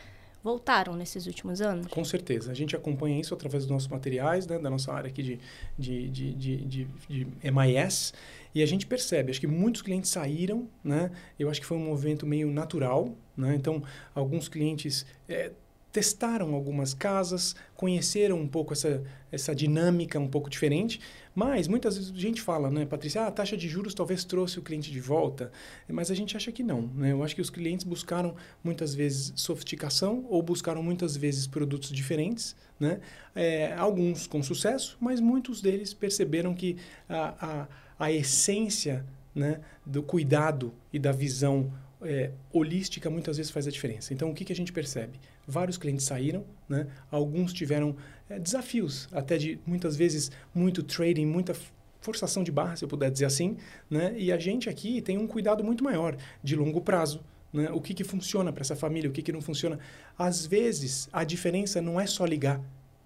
voltaram 0.44 0.94
nesses 0.94 1.26
últimos 1.26 1.62
anos? 1.62 1.86
Com 1.86 2.04
certeza. 2.04 2.52
A 2.52 2.54
gente 2.54 2.76
acompanha 2.76 3.18
isso 3.18 3.32
através 3.32 3.64
dos 3.64 3.70
nossos 3.70 3.88
materiais, 3.88 4.46
né, 4.46 4.58
da 4.58 4.68
nossa 4.68 4.92
área 4.92 5.08
aqui 5.08 5.22
de, 5.22 5.40
de, 5.78 6.08
de, 6.10 6.32
de, 6.34 6.84
de, 7.08 7.26
MIS. 7.42 8.12
E 8.54 8.62
a 8.62 8.66
gente 8.66 8.86
percebe, 8.86 9.30
acho 9.30 9.40
que 9.40 9.46
muitos 9.46 9.80
clientes 9.80 10.10
saíram, 10.10 10.68
né? 10.84 11.10
Eu 11.38 11.48
acho 11.50 11.60
que 11.60 11.66
foi 11.66 11.78
um 11.78 11.86
movimento 11.86 12.26
meio 12.26 12.50
natural, 12.50 13.16
né? 13.34 13.54
Então, 13.56 13.82
alguns 14.14 14.46
clientes 14.46 15.06
é, 15.26 15.50
testaram 15.94 16.54
algumas 16.54 16.92
casas, 16.92 17.54
conheceram 17.76 18.36
um 18.40 18.48
pouco 18.48 18.72
essa, 18.72 19.00
essa 19.30 19.54
dinâmica 19.54 20.18
um 20.18 20.26
pouco 20.26 20.50
diferente, 20.50 21.00
mas 21.32 21.68
muitas 21.68 21.96
vezes 21.96 22.12
a 22.12 22.20
gente 22.20 22.42
fala, 22.42 22.68
né, 22.68 22.84
Patrícia, 22.84 23.22
ah, 23.22 23.28
a 23.28 23.30
taxa 23.30 23.56
de 23.56 23.68
juros 23.68 23.94
talvez 23.94 24.24
trouxe 24.24 24.58
o 24.58 24.62
cliente 24.62 24.90
de 24.90 25.00
volta, 25.00 25.52
mas 25.88 26.10
a 26.10 26.14
gente 26.14 26.36
acha 26.36 26.50
que 26.50 26.64
não, 26.64 26.90
né? 26.96 27.12
Eu 27.12 27.22
acho 27.22 27.34
que 27.36 27.40
os 27.40 27.48
clientes 27.48 27.86
buscaram 27.86 28.34
muitas 28.62 28.92
vezes 28.92 29.32
sofisticação 29.36 30.26
ou 30.28 30.42
buscaram 30.42 30.82
muitas 30.82 31.16
vezes 31.16 31.46
produtos 31.46 31.90
diferentes, 31.90 32.56
né? 32.78 33.00
É, 33.32 33.72
alguns 33.74 34.26
com 34.26 34.42
sucesso, 34.42 34.96
mas 35.00 35.20
muitos 35.20 35.60
deles 35.62 35.94
perceberam 35.94 36.54
que 36.54 36.76
a, 37.08 37.62
a 37.62 37.68
a 37.98 38.10
essência 38.10 39.04
né, 39.34 39.60
do 39.84 40.02
cuidado 40.02 40.72
e 40.92 40.98
da 40.98 41.12
visão 41.12 41.72
é, 42.04 42.30
holística 42.52 43.08
muitas 43.08 43.36
vezes 43.36 43.50
faz 43.50 43.66
a 43.66 43.70
diferença. 43.70 44.12
Então, 44.12 44.30
o 44.30 44.34
que, 44.34 44.44
que 44.44 44.52
a 44.52 44.56
gente 44.56 44.72
percebe? 44.72 45.18
Vários 45.46 45.76
clientes 45.76 46.04
saíram, 46.04 46.44
né? 46.68 46.86
alguns 47.10 47.52
tiveram 47.52 47.96
é, 48.28 48.38
desafios, 48.38 49.08
até 49.12 49.36
de 49.36 49.58
muitas 49.66 49.96
vezes 49.96 50.30
muito 50.54 50.82
trading, 50.82 51.26
muita 51.26 51.56
forçação 52.00 52.44
de 52.44 52.52
barra, 52.52 52.76
se 52.76 52.84
eu 52.84 52.88
puder 52.88 53.10
dizer 53.10 53.24
assim, 53.24 53.56
né? 53.88 54.14
e 54.16 54.30
a 54.30 54.38
gente 54.38 54.68
aqui 54.68 55.00
tem 55.00 55.16
um 55.18 55.26
cuidado 55.26 55.64
muito 55.64 55.82
maior 55.82 56.16
de 56.42 56.54
longo 56.54 56.80
prazo. 56.80 57.22
Né? 57.52 57.70
O 57.70 57.80
que, 57.80 57.94
que 57.94 58.04
funciona 58.04 58.52
para 58.52 58.62
essa 58.62 58.76
família, 58.76 59.08
o 59.08 59.12
que, 59.12 59.22
que 59.22 59.32
não 59.32 59.40
funciona. 59.40 59.78
Às 60.18 60.44
vezes, 60.44 61.08
a 61.12 61.24
diferença 61.24 61.80
não 61.80 62.00
é 62.00 62.06
só 62.06 62.24
ligar 62.24 62.60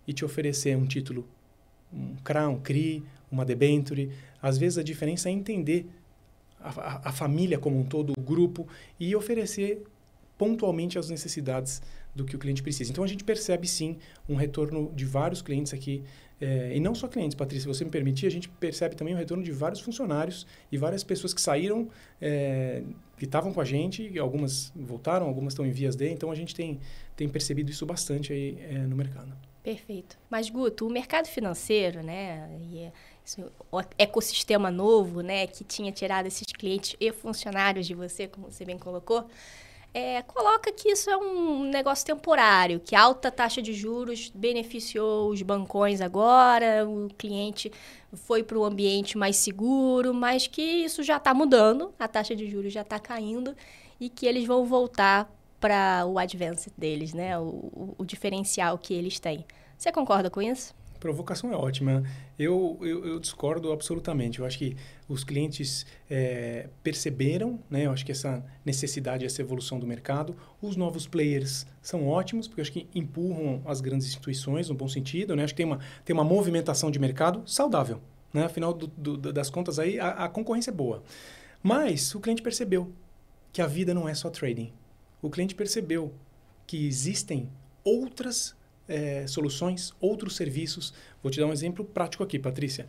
e 0.07 0.13
te 0.13 0.25
oferecer 0.25 0.77
um 0.77 0.87
título, 0.87 1.29
um 1.93 2.17
CRA, 2.25 2.49
um 2.49 2.59
CRI, 2.59 3.05
uma 3.31 3.45
debenture. 3.45 4.11
Às 4.41 4.57
vezes 4.57 4.79
a 4.79 4.83
diferença 4.83 5.29
é 5.29 5.33
entender 5.33 5.87
a, 6.61 7.09
a, 7.09 7.13
família 7.13 7.59
como 7.59 7.79
um 7.79 7.85
todo, 7.85 8.13
o 8.17 8.21
grupo, 8.21 8.67
e 8.99 9.15
oferecer 9.15 9.85
pontualmente 10.37 10.99
as 10.99 11.11
necessidades 11.11 11.83
do 12.15 12.25
que 12.25 12.37
o 12.37 12.39
cliente 12.39 12.63
precisa. 12.63 12.91
Então 12.91 13.03
a 13.03 13.07
gente 13.07 13.25
percebe 13.25 13.67
sim 13.67 13.99
um 14.29 14.35
retorno 14.35 14.93
de 14.95 15.05
vários 15.05 15.43
clientes 15.43 15.75
aqui 15.75 16.03
é, 16.41 16.77
e 16.77 16.79
não 16.79 16.95
só 16.95 17.09
clientes, 17.09 17.35
Patrícia, 17.35 17.63
se 17.63 17.67
você 17.79 17.85
me 17.85 17.91
permitir, 17.91 18.27
a 18.27 18.31
gente 18.31 18.49
percebe 18.49 18.95
também 18.95 19.13
o 19.13 19.17
retorno 19.17 19.43
de 19.43 19.51
vários 19.51 19.81
funcionários 19.81 20.47
e 20.71 20.79
várias 20.79 21.03
pessoas 21.03 21.35
que 21.35 21.41
saíram, 21.41 21.89
é, 22.21 22.83
que 23.17 23.25
estavam 23.25 23.53
com 23.53 23.61
a 23.61 23.65
gente, 23.65 24.17
algumas 24.19 24.73
voltaram, 24.75 25.27
algumas 25.27 25.53
estão 25.53 25.67
em 25.67 25.71
vias 25.71 25.97
de, 25.97 26.09
então 26.09 26.31
a 26.31 26.35
gente 26.35 26.55
tem, 26.55 26.79
tem 27.17 27.29
percebido 27.29 27.71
isso 27.71 27.85
bastante 27.85 28.33
aí 28.33 28.57
é, 28.61 28.79
no 28.79 28.95
mercado. 28.95 29.33
Perfeito. 29.69 30.17
Mas, 30.31 30.49
Guto, 30.49 30.87
o 30.87 30.91
mercado 30.91 31.27
financeiro, 31.27 32.03
né, 32.03 32.49
e 32.73 32.91
esse 33.23 33.45
ecossistema 33.99 34.71
novo, 34.71 35.21
né, 35.21 35.47
que 35.47 35.63
tinha 35.63 35.93
tirado 35.93 36.25
esses 36.25 36.47
clientes 36.47 36.97
e 36.99 37.13
funcionários 37.13 37.87
de 37.87 37.95
você, 37.95 38.27
como 38.27 38.51
você 38.51 38.65
bem 38.65 38.79
colocou, 38.79 39.27
é, 39.93 40.23
coloca 40.23 40.73
que 40.73 40.89
isso 40.89 41.11
é 41.11 41.19
um 41.19 41.65
negócio 41.65 42.07
temporário, 42.07 42.81
que 42.81 42.97
alta 42.97 43.31
taxa 43.31 43.61
de 43.61 43.75
juros 43.75 44.33
beneficiou 44.35 45.29
os 45.29 45.43
bancões 45.43 46.01
agora, 46.01 46.89
o 46.89 47.11
cliente 47.19 47.71
foi 48.15 48.43
para 48.43 48.57
o 48.57 48.65
ambiente 48.65 49.19
mais 49.19 49.37
seguro, 49.37 50.15
mas 50.15 50.47
que 50.47 50.63
isso 50.63 51.03
já 51.03 51.19
está 51.19 51.35
mudando, 51.35 51.93
a 51.99 52.09
taxa 52.09 52.35
de 52.35 52.49
juros 52.49 52.73
já 52.73 52.81
está 52.81 52.99
caindo 52.99 53.55
e 54.01 54.09
que 54.09 54.25
eles 54.25 54.47
vão 54.47 54.65
voltar 54.65 55.31
para 55.61 56.07
o 56.07 56.19
advance 56.19 56.71
deles, 56.79 57.13
né? 57.13 57.39
O, 57.39 57.43
o, 57.43 57.95
o 57.99 58.05
diferencial 58.05 58.79
que 58.79 58.95
eles 58.95 59.19
têm. 59.19 59.45
Você 59.79 59.93
concorda 59.93 60.29
com 60.29 60.43
isso? 60.43 60.75
Provocação 60.99 61.53
é 61.53 61.57
ótima. 61.57 62.03
Eu, 62.37 62.77
eu, 62.83 63.07
eu, 63.07 63.21
discordo 63.21 63.71
absolutamente. 63.71 64.41
Eu 64.41 64.45
acho 64.45 64.59
que 64.59 64.77
os 65.09 65.23
clientes 65.23 65.87
é, 66.11 66.69
perceberam, 66.83 67.61
né? 67.71 67.87
Eu 67.87 67.93
acho 67.93 68.05
que 68.05 68.11
essa 68.11 68.45
necessidade, 68.65 69.25
essa 69.25 69.41
evolução 69.41 69.79
do 69.79 69.87
mercado. 69.87 70.35
Os 70.61 70.75
novos 70.75 71.07
players 71.07 71.65
são 71.81 72.09
ótimos, 72.09 72.49
porque 72.49 72.61
eu 72.61 72.63
acho 72.63 72.73
que 72.73 72.89
empurram 72.93 73.63
as 73.65 73.81
grandes 73.81 74.09
instituições 74.09 74.69
no 74.69 74.75
bom 74.75 74.89
sentido, 74.89 75.37
né? 75.37 75.45
Acho 75.45 75.55
que 75.55 75.59
tem 75.59 75.67
uma, 75.67 75.79
tem 76.05 76.13
uma 76.13 76.25
movimentação 76.25 76.91
de 76.91 76.99
mercado 76.99 77.45
saudável, 77.47 78.01
né? 78.35 78.47
Afinal 78.47 78.75
do, 78.75 78.89
do, 78.89 79.33
das 79.33 79.49
contas 79.49 79.79
aí, 79.79 80.01
a, 80.01 80.25
a 80.25 80.29
concorrência 80.29 80.73
é 80.73 80.75
boa. 80.75 81.05
Mas 81.63 82.13
o 82.17 82.19
cliente 82.21 82.43
percebeu 82.43 82.93
que 83.53 83.63
a 83.63 83.69
vida 83.69 83.95
não 83.95 84.09
é 84.09 84.15
só 84.15 84.29
trading. 84.29 84.73
O 85.23 85.31
cliente 85.31 85.55
percebeu 85.55 86.13
que 86.67 86.89
existem 86.89 87.49
outras 87.85 88.58
é, 88.89 89.27
soluções, 89.27 89.93
outros 90.01 90.37
serviços. 90.37 90.95
Vou 91.23 91.31
te 91.31 91.39
dar 91.39 91.47
um 91.47 91.53
exemplo 91.53 91.85
prático 91.85 92.25
aqui, 92.25 92.39
Patrícia. 92.39 92.87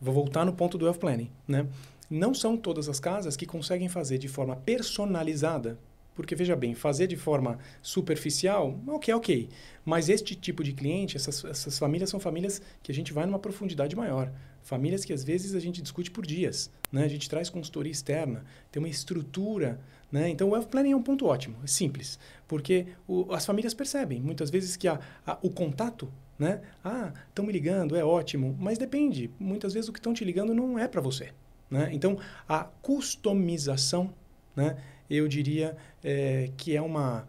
Vou 0.00 0.14
voltar 0.14 0.44
no 0.44 0.52
ponto 0.52 0.78
do 0.78 0.84
Wealth 0.84 0.98
Planning. 0.98 1.30
Né? 1.46 1.66
Não 2.10 2.34
são 2.34 2.56
todas 2.56 2.88
as 2.88 2.98
casas 2.98 3.36
que 3.36 3.46
conseguem 3.46 3.88
fazer 3.88 4.18
de 4.18 4.28
forma 4.28 4.56
personalizada, 4.56 5.78
porque 6.14 6.34
veja 6.34 6.54
bem, 6.54 6.74
fazer 6.74 7.06
de 7.06 7.16
forma 7.16 7.58
superficial, 7.80 8.78
ok, 8.86 9.14
ok. 9.14 9.48
Mas 9.84 10.08
este 10.08 10.34
tipo 10.34 10.62
de 10.62 10.72
cliente, 10.72 11.16
essas, 11.16 11.44
essas 11.44 11.78
famílias 11.78 12.10
são 12.10 12.20
famílias 12.20 12.60
que 12.82 12.92
a 12.92 12.94
gente 12.94 13.12
vai 13.12 13.26
numa 13.26 13.38
profundidade 13.38 13.96
maior. 13.96 14.32
Famílias 14.62 15.04
que 15.04 15.12
às 15.12 15.24
vezes 15.24 15.54
a 15.54 15.60
gente 15.60 15.82
discute 15.82 16.10
por 16.10 16.24
dias. 16.24 16.70
Né? 16.90 17.04
A 17.04 17.08
gente 17.08 17.28
traz 17.28 17.50
consultoria 17.50 17.90
externa, 17.90 18.44
tem 18.70 18.80
uma 18.80 18.88
estrutura 18.88 19.80
né? 20.12 20.28
Então, 20.28 20.48
o 20.48 20.50
wealth 20.52 20.66
planning 20.66 20.92
é 20.92 20.96
um 20.96 21.02
ponto 21.02 21.24
ótimo, 21.24 21.56
é 21.64 21.66
simples, 21.66 22.18
porque 22.46 22.86
o, 23.08 23.32
as 23.32 23.46
famílias 23.46 23.72
percebem 23.72 24.20
muitas 24.20 24.50
vezes 24.50 24.76
que 24.76 24.86
a, 24.86 25.00
a, 25.26 25.38
o 25.40 25.48
contato, 25.48 26.12
né? 26.38 26.60
Ah, 26.84 27.14
estão 27.30 27.46
me 27.46 27.50
ligando, 27.52 27.96
é 27.96 28.04
ótimo, 28.04 28.54
mas 28.60 28.76
depende. 28.76 29.30
Muitas 29.40 29.72
vezes 29.72 29.88
o 29.88 29.92
que 29.92 29.98
estão 29.98 30.12
te 30.12 30.22
ligando 30.22 30.54
não 30.54 30.78
é 30.78 30.86
para 30.86 31.00
você. 31.00 31.30
Né? 31.70 31.88
Então, 31.92 32.18
a 32.46 32.64
customização, 32.64 34.12
né? 34.54 34.76
Eu 35.08 35.28
diria 35.28 35.76
é, 36.02 36.50
que 36.56 36.76
é 36.76 36.80
uma, 36.80 37.26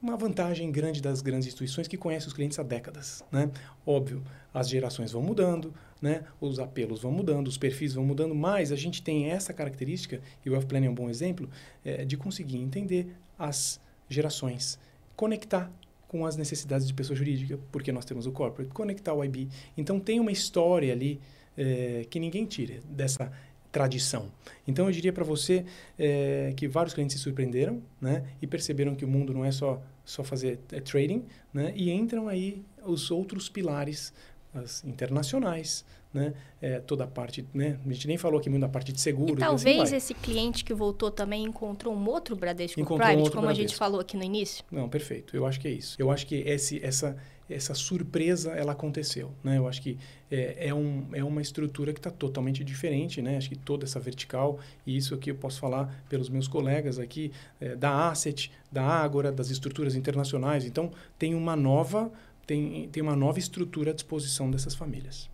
uma 0.00 0.16
vantagem 0.16 0.70
grande 0.70 1.02
das 1.02 1.20
grandes 1.20 1.46
instituições 1.46 1.88
que 1.88 1.96
conhecem 1.96 2.28
os 2.28 2.32
clientes 2.32 2.58
há 2.58 2.62
décadas. 2.62 3.24
Né? 3.30 3.50
Óbvio, 3.86 4.22
as 4.52 4.68
gerações 4.68 5.12
vão 5.12 5.22
mudando, 5.22 5.72
né? 6.00 6.24
Os 6.40 6.58
apelos 6.58 7.02
vão 7.02 7.12
mudando, 7.12 7.48
os 7.48 7.58
perfis 7.58 7.94
vão 7.94 8.04
mudando, 8.04 8.34
mas 8.34 8.72
a 8.72 8.76
gente 8.76 9.02
tem 9.02 9.30
essa 9.30 9.52
característica, 9.52 10.20
e 10.44 10.48
o 10.48 10.52
Wealth 10.52 10.66
Planning 10.66 10.86
é 10.86 10.90
um 10.90 10.94
bom 10.94 11.10
exemplo, 11.10 11.48
é, 11.84 12.04
de 12.04 12.16
conseguir 12.16 12.58
entender 12.58 13.14
as 13.38 13.80
gerações, 14.08 14.78
conectar 15.16 15.70
com 16.06 16.24
as 16.24 16.36
necessidades 16.36 16.86
de 16.86 16.94
pessoa 16.94 17.16
jurídica, 17.16 17.58
porque 17.70 17.92
nós 17.92 18.04
temos 18.04 18.26
o 18.26 18.32
corporate, 18.32 18.72
conectar 18.72 19.12
o 19.12 19.22
IB. 19.22 19.48
Então 19.76 20.00
tem 20.00 20.18
uma 20.18 20.32
história 20.32 20.92
ali 20.92 21.20
é, 21.56 22.06
que 22.08 22.18
ninguém 22.18 22.46
tira 22.46 22.80
dessa 22.88 23.30
tradição. 23.70 24.30
Então 24.66 24.86
eu 24.86 24.92
diria 24.92 25.12
para 25.12 25.24
você 25.24 25.64
é, 25.98 26.52
que 26.56 26.66
vários 26.66 26.94
clientes 26.94 27.16
se 27.16 27.22
surpreenderam, 27.22 27.82
né, 28.00 28.24
e 28.40 28.46
perceberam 28.46 28.94
que 28.94 29.04
o 29.04 29.08
mundo 29.08 29.32
não 29.32 29.44
é 29.44 29.50
só 29.50 29.82
só 30.04 30.24
fazer 30.24 30.58
é, 30.72 30.80
trading, 30.80 31.26
né, 31.52 31.72
e 31.76 31.90
entram 31.90 32.28
aí 32.28 32.62
os 32.82 33.10
outros 33.10 33.48
pilares 33.50 34.12
as 34.54 34.82
internacionais, 34.84 35.84
né? 36.12 36.32
É, 36.60 36.80
toda 36.80 37.04
a 37.04 37.06
parte, 37.06 37.46
né? 37.52 37.78
A 37.84 37.92
gente 37.92 38.08
nem 38.08 38.16
falou 38.16 38.40
aqui 38.40 38.48
muito 38.48 38.62
da 38.62 38.68
parte 38.68 38.92
de 38.92 39.00
seguro. 39.00 39.32
E 39.32 39.34
assim 39.34 39.44
talvez 39.44 39.80
assim 39.82 39.96
esse 39.96 40.14
cliente 40.14 40.64
que 40.64 40.72
voltou 40.72 41.10
também 41.10 41.44
encontrou 41.44 41.94
um 41.94 42.08
outro 42.08 42.34
Bradesco 42.34 42.80
encontrou 42.80 42.98
Private, 42.98 43.16
um 43.16 43.20
outro 43.20 43.32
como 43.32 43.46
Bradesco. 43.46 43.64
a 43.64 43.68
gente 43.68 43.76
falou 43.76 44.00
aqui 44.00 44.16
no 44.16 44.24
início. 44.24 44.64
Não, 44.70 44.88
perfeito. 44.88 45.36
Eu 45.36 45.46
acho 45.46 45.60
que 45.60 45.68
é 45.68 45.70
isso. 45.70 45.96
Eu 45.98 46.10
acho 46.10 46.26
que 46.26 46.36
esse, 46.36 46.82
essa 46.82 47.16
essa 47.48 47.74
surpresa 47.74 48.52
ela 48.52 48.72
aconteceu, 48.72 49.32
né? 49.42 49.58
Eu 49.58 49.66
acho 49.66 49.80
que 49.80 49.98
é, 50.30 50.68
é, 50.68 50.74
um, 50.74 51.06
é 51.12 51.24
uma 51.24 51.40
estrutura 51.40 51.92
que 51.92 51.98
está 51.98 52.10
totalmente 52.10 52.62
diferente, 52.62 53.22
né? 53.22 53.36
Acho 53.36 53.48
que 53.48 53.56
toda 53.56 53.84
essa 53.84 53.98
vertical 53.98 54.58
e 54.86 54.96
isso 54.96 55.14
aqui 55.14 55.30
eu 55.30 55.34
posso 55.34 55.58
falar 55.58 56.04
pelos 56.08 56.28
meus 56.28 56.46
colegas 56.46 56.98
aqui 56.98 57.32
é, 57.60 57.74
da 57.74 58.10
Asset, 58.10 58.52
da 58.70 58.84
Ágora, 58.84 59.32
das 59.32 59.50
estruturas 59.50 59.94
internacionais. 59.94 60.64
Então 60.64 60.90
tem 61.18 61.34
uma 61.34 61.56
nova 61.56 62.12
tem, 62.46 62.88
tem 62.88 63.02
uma 63.02 63.14
nova 63.14 63.38
estrutura 63.38 63.90
à 63.90 63.94
disposição 63.94 64.50
dessas 64.50 64.74
famílias. 64.74 65.28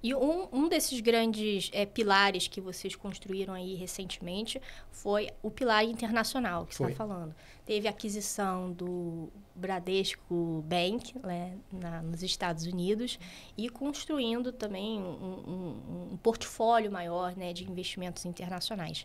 E 0.00 0.14
um, 0.14 0.48
um 0.52 0.68
desses 0.68 1.00
grandes 1.00 1.70
é, 1.72 1.84
pilares 1.84 2.46
que 2.46 2.60
vocês 2.60 2.94
construíram 2.94 3.52
aí 3.52 3.74
recentemente 3.74 4.62
foi 4.92 5.28
o 5.42 5.50
pilar 5.50 5.84
internacional 5.84 6.66
que 6.66 6.74
você 6.74 6.84
está 6.84 6.94
falando. 6.94 7.34
Teve 7.66 7.88
a 7.88 7.90
aquisição 7.90 8.72
do 8.72 9.28
Bradesco 9.56 10.64
Bank 10.66 11.18
né, 11.18 11.58
na, 11.72 12.00
nos 12.00 12.22
Estados 12.22 12.64
Unidos 12.64 13.18
e 13.56 13.68
construindo 13.68 14.52
também 14.52 15.00
um, 15.00 15.02
um, 15.04 16.12
um 16.12 16.16
portfólio 16.16 16.92
maior 16.92 17.36
né, 17.36 17.52
de 17.52 17.68
investimentos 17.68 18.24
internacionais. 18.24 19.04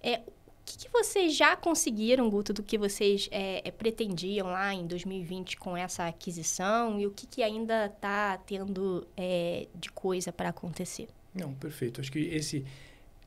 É, 0.00 0.20
que, 0.68 0.76
que 0.78 0.88
vocês 0.92 1.34
já 1.34 1.56
conseguiram, 1.56 2.28
Guto, 2.28 2.52
do 2.52 2.62
que 2.62 2.76
vocês 2.76 3.28
é, 3.30 3.66
é, 3.66 3.70
pretendiam 3.70 4.48
lá 4.48 4.74
em 4.74 4.86
2020 4.86 5.56
com 5.56 5.76
essa 5.76 6.06
aquisição 6.06 7.00
e 7.00 7.06
o 7.06 7.10
que, 7.10 7.26
que 7.26 7.42
ainda 7.42 7.86
está 7.86 8.36
tendo 8.38 9.06
é, 9.16 9.66
de 9.74 9.90
coisa 9.90 10.30
para 10.30 10.50
acontecer? 10.50 11.08
Não, 11.34 11.54
perfeito. 11.54 12.00
Acho 12.00 12.12
que 12.12 12.18
esse, 12.18 12.66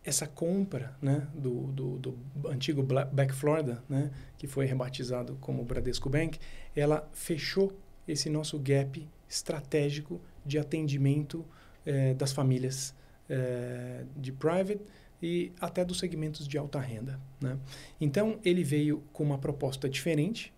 essa 0.04 0.28
compra 0.28 0.96
né, 1.02 1.28
do, 1.34 1.68
do, 1.68 1.98
do 1.98 2.20
antigo 2.48 2.84
Back 2.84 3.34
Florida, 3.34 3.84
né, 3.90 4.12
que 4.38 4.46
foi 4.46 4.66
rebatizado 4.66 5.38
como 5.42 5.64
Bradesco 5.64 6.10
Bank, 6.10 6.40
ela 6.76 7.10
fechou 7.12 7.74
esse 8.08 8.30
nosso 8.30 8.60
gap 8.60 9.08
estratégico 9.28 10.22
de 10.46 10.60
atendimento 10.60 11.46
é, 11.86 12.14
das 12.14 12.34
famílias 12.34 12.94
é, 13.28 14.04
de 14.16 14.32
private 14.32 14.82
e 15.22 15.52
até 15.60 15.86
dos 15.86 16.00
segmentos 16.00 16.48
de 16.48 16.58
alta 16.58 16.80
renda. 16.80 17.20
Né? 17.40 17.58
Então, 18.00 18.40
ele 18.44 18.64
veio 18.64 19.04
com 19.14 19.24
uma 19.24 19.38
proposta 19.38 19.88
diferente, 19.88 20.54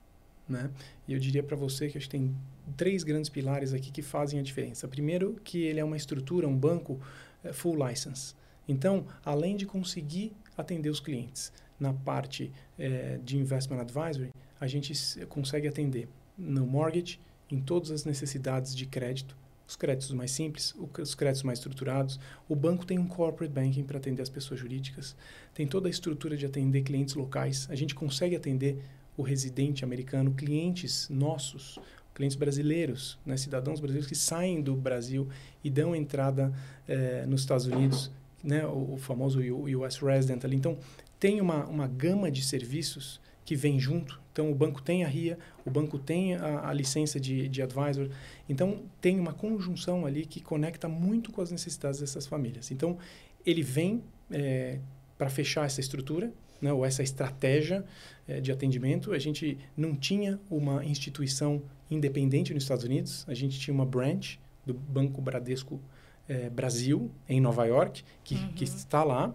né? 0.48 0.70
e 1.08 1.13
eu 1.13 1.20
diria 1.20 1.43
para 1.43 1.55
você 1.55 1.89
que 1.89 1.98
acho 1.98 2.08
que 2.08 2.17
tem 2.17 2.36
três 2.77 3.03
grandes 3.03 3.29
pilares 3.29 3.74
aqui 3.74 3.91
que 3.91 4.01
fazem 4.01 4.39
a 4.39 4.43
diferença. 4.43 4.88
Primeiro, 4.88 5.39
que 5.43 5.63
ele 5.63 5.79
é 5.79 5.84
uma 5.84 5.98
estrutura, 5.98 6.48
um 6.48 6.58
banco 6.58 7.00
é, 7.43 7.51
full 7.51 7.75
license. 7.88 8.36
Então, 8.67 9.05
além 9.25 9.58
de 9.58 9.65
conseguir 9.65 10.32
atender 10.58 10.89
os 10.89 11.00
clientes 11.00 11.51
na 11.79 11.93
parte 11.93 12.51
é, 12.79 13.20
de 13.24 13.38
investment 13.38 13.82
advisory, 13.82 14.29
a 14.60 14.67
gente 14.67 14.93
consegue 15.27 15.67
atender 15.67 16.08
no 16.38 16.65
mortgage, 16.65 17.20
em 17.51 17.60
todas 17.60 17.91
as 17.91 18.05
necessidades 18.05 18.74
de 18.75 18.86
crédito, 18.86 19.36
os 19.67 19.75
créditos 19.75 20.12
mais 20.12 20.32
simples, 20.32 20.75
os 21.00 21.15
créditos 21.15 21.43
mais 21.43 21.60
estruturados. 21.60 22.20
O 22.48 22.55
banco 22.55 22.86
tem 22.86 23.00
um 23.00 23.08
corporate 23.08 23.53
banking 23.53 23.84
para 23.84 23.98
atender 23.98 24.22
as 24.22 24.29
pessoas 24.29 24.60
jurídicas, 24.60 25.15
tem 25.53 25.65
toda 25.65 25.88
a 25.88 25.91
estrutura 25.91 26.36
de 26.36 26.46
atender 26.46 26.82
clientes 26.84 27.15
locais. 27.15 27.67
A 27.70 27.75
gente 27.75 27.96
consegue 27.96 28.36
atender 28.36 28.77
o 29.15 29.22
residente 29.22 29.84
americano, 29.84 30.34
clientes 30.34 31.08
nossos, 31.10 31.79
clientes 32.13 32.36
brasileiros, 32.36 33.17
né, 33.25 33.38
cidadãos 33.38 33.79
brasileiros 33.79 34.08
que 34.08 34.15
saem 34.15 34.62
do 34.62 34.75
Brasil 34.75 35.27
e 35.63 35.70
dão 35.70 35.96
entrada 35.96 36.53
eh, 36.88 37.25
nos 37.27 37.41
Estados 37.41 37.65
Unidos, 37.65 38.12
né, 38.43 38.65
o, 38.65 38.93
o 38.93 38.98
famoso 38.98 39.39
US 39.39 39.98
Resident 39.98 40.43
ali. 40.43 40.55
Então, 40.55 40.77
tem 41.20 41.39
uma, 41.39 41.65
uma 41.65 41.88
gama 41.88 42.29
de 42.29 42.43
serviços 42.43 43.20
que 43.46 43.56
vem 43.56 43.80
junto. 43.80 44.22
Então, 44.32 44.52
o 44.52 44.56
banco 44.56 44.82
tem 44.82 45.04
a 45.04 45.08
RIA, 45.08 45.38
o 45.66 45.70
banco 45.70 46.00
tem 46.00 46.36
a, 46.36 46.70
a 46.70 46.74
licença 46.74 47.20
de, 47.20 47.48
de 47.48 47.62
advisor. 47.62 48.10
Então, 48.50 48.84
tem 49.00 49.20
uma 49.20 49.34
conjunção 49.34 50.06
ali 50.06 50.26
que 50.26 50.42
conecta 50.42 50.88
muito 50.88 51.32
com 51.32 51.42
as 51.42 51.52
necessidades 51.52 52.00
dessas 52.00 52.26
famílias. 52.26 52.72
Então, 52.72 52.98
ele 53.46 53.62
vem 53.62 54.04
é, 54.32 54.80
para 55.18 55.30
fechar 55.30 55.66
essa 55.66 55.80
estrutura, 55.80 56.32
né, 56.62 56.72
ou 56.72 56.86
essa 56.86 57.04
estratégia 57.04 57.86
é, 58.28 58.40
de 58.40 58.52
atendimento. 58.52 59.12
A 59.12 59.20
gente 59.20 59.58
não 59.76 59.96
tinha 59.96 60.40
uma 60.50 60.84
instituição 60.84 61.62
independente 61.92 62.54
nos 62.54 62.64
Estados 62.64 62.84
Unidos, 62.86 63.26
a 63.28 63.34
gente 63.34 63.60
tinha 63.60 63.74
uma 63.74 63.86
branch 63.86 64.40
do 64.66 64.74
Banco 64.74 65.22
Bradesco 65.22 65.80
é, 66.28 66.50
Brasil, 66.50 67.12
em 67.28 67.42
Nova 67.42 67.66
York, 67.66 68.04
que, 68.24 68.36
uhum. 68.36 68.54
que 68.54 68.64
está 68.64 69.04
lá 69.04 69.34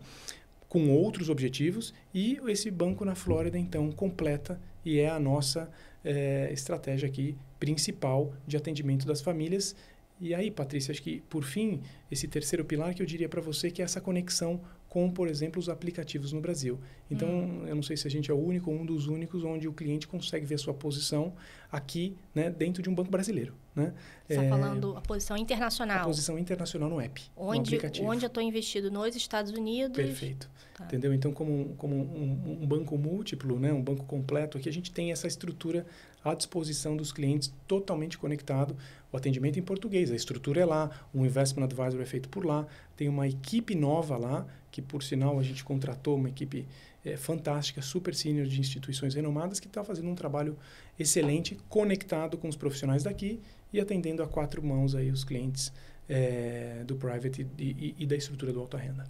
com 0.68 0.90
outros 0.90 1.28
objetivos 1.30 1.94
e 2.12 2.38
esse 2.46 2.70
banco 2.70 3.04
na 3.04 3.14
Flórida 3.14 3.58
então 3.58 3.90
completa 3.90 4.60
e 4.84 4.98
é 4.98 5.08
a 5.08 5.18
nossa 5.18 5.70
é, 6.04 6.50
estratégia 6.52 7.08
aqui 7.08 7.36
principal 7.58 8.32
de 8.46 8.56
atendimento 8.56 9.06
das 9.06 9.20
famílias. 9.20 9.74
E 10.20 10.34
aí 10.34 10.50
Patrícia 10.50 10.92
acho 10.92 11.02
que 11.02 11.20
por 11.28 11.44
fim 11.44 11.80
esse 12.10 12.26
terceiro 12.28 12.64
pilar 12.64 12.94
que 12.94 13.02
eu 13.02 13.06
diria 13.06 13.28
para 13.28 13.40
você 13.40 13.70
que 13.70 13.80
é 13.80 13.84
essa 13.84 14.00
conexão 14.00 14.60
com, 14.88 15.10
por 15.10 15.28
exemplo, 15.28 15.60
os 15.60 15.68
aplicativos 15.68 16.32
no 16.32 16.40
Brasil. 16.40 16.78
Então, 17.10 17.28
hum. 17.28 17.66
eu 17.66 17.74
não 17.74 17.82
sei 17.82 17.96
se 17.96 18.06
a 18.06 18.10
gente 18.10 18.30
é 18.30 18.34
o 18.34 18.38
único 18.38 18.70
ou 18.70 18.78
um 18.78 18.86
dos 18.86 19.06
únicos 19.06 19.44
onde 19.44 19.68
o 19.68 19.72
cliente 19.72 20.08
consegue 20.08 20.46
ver 20.46 20.54
a 20.54 20.58
sua 20.58 20.72
posição 20.72 21.34
aqui, 21.70 22.16
né, 22.34 22.48
dentro 22.48 22.82
de 22.82 22.88
um 22.88 22.94
banco 22.94 23.10
brasileiro. 23.10 23.54
Né? 23.74 23.92
Você 24.26 24.34
está 24.34 24.44
é, 24.44 24.48
falando 24.48 24.96
a 24.96 25.00
posição 25.00 25.36
internacional. 25.36 26.00
A 26.00 26.04
posição 26.04 26.38
internacional 26.38 26.88
no 26.88 27.00
app, 27.00 27.22
onde, 27.36 27.58
no 27.58 27.62
aplicativo. 27.62 28.08
Onde 28.08 28.24
eu 28.24 28.28
estou 28.28 28.42
investido 28.42 28.90
nos 28.90 29.14
Estados 29.14 29.52
Unidos. 29.52 29.96
Perfeito. 29.96 30.50
Tá. 30.74 30.84
Entendeu? 30.84 31.12
Então, 31.12 31.32
como, 31.32 31.74
como 31.76 31.94
um, 31.94 32.58
um, 32.62 32.66
banco 32.66 32.96
múltiplo, 32.96 33.58
né, 33.58 33.72
um 33.72 33.82
banco 33.82 34.04
completo, 34.04 34.56
aqui 34.56 34.68
a 34.68 34.72
gente 34.72 34.90
tem 34.90 35.12
essa 35.12 35.26
estrutura 35.26 35.86
à 36.28 36.34
disposição 36.34 36.96
dos 36.96 37.12
clientes 37.12 37.52
totalmente 37.66 38.18
conectado. 38.18 38.76
O 39.10 39.16
atendimento 39.16 39.58
em 39.58 39.62
português, 39.62 40.10
a 40.10 40.16
estrutura 40.16 40.60
é 40.60 40.64
lá, 40.64 40.90
o 41.14 41.24
investment 41.24 41.64
advisor 41.64 42.00
é 42.00 42.04
feito 42.04 42.28
por 42.28 42.44
lá, 42.44 42.66
tem 42.96 43.08
uma 43.08 43.26
equipe 43.26 43.74
nova 43.74 44.16
lá 44.16 44.46
que 44.70 44.82
por 44.82 45.02
sinal 45.02 45.38
a 45.38 45.42
gente 45.42 45.64
contratou 45.64 46.16
uma 46.16 46.28
equipe 46.28 46.66
é, 47.04 47.16
fantástica, 47.16 47.80
super 47.80 48.14
senior 48.14 48.46
de 48.46 48.60
instituições 48.60 49.14
renomadas 49.14 49.58
que 49.58 49.66
está 49.66 49.82
fazendo 49.82 50.08
um 50.08 50.14
trabalho 50.14 50.56
excelente, 50.98 51.56
conectado 51.68 52.36
com 52.36 52.48
os 52.48 52.56
profissionais 52.56 53.02
daqui 53.02 53.40
e 53.72 53.80
atendendo 53.80 54.22
a 54.22 54.28
quatro 54.28 54.62
mãos 54.62 54.94
aí 54.94 55.10
os 55.10 55.24
clientes 55.24 55.72
é, 56.08 56.82
do 56.86 56.96
private 56.96 57.46
e, 57.58 57.64
e, 57.64 57.94
e, 57.98 58.06
da 58.06 58.16
estrutura 58.16 58.52
do 58.52 58.60
alta 58.60 58.78
renda. 58.78 59.04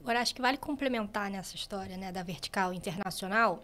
Agora 0.00 0.20
acho 0.20 0.34
que 0.34 0.40
vale 0.40 0.56
complementar 0.56 1.30
nessa 1.30 1.54
história, 1.54 1.96
né, 1.96 2.10
da 2.10 2.22
vertical 2.22 2.72
internacional, 2.72 3.62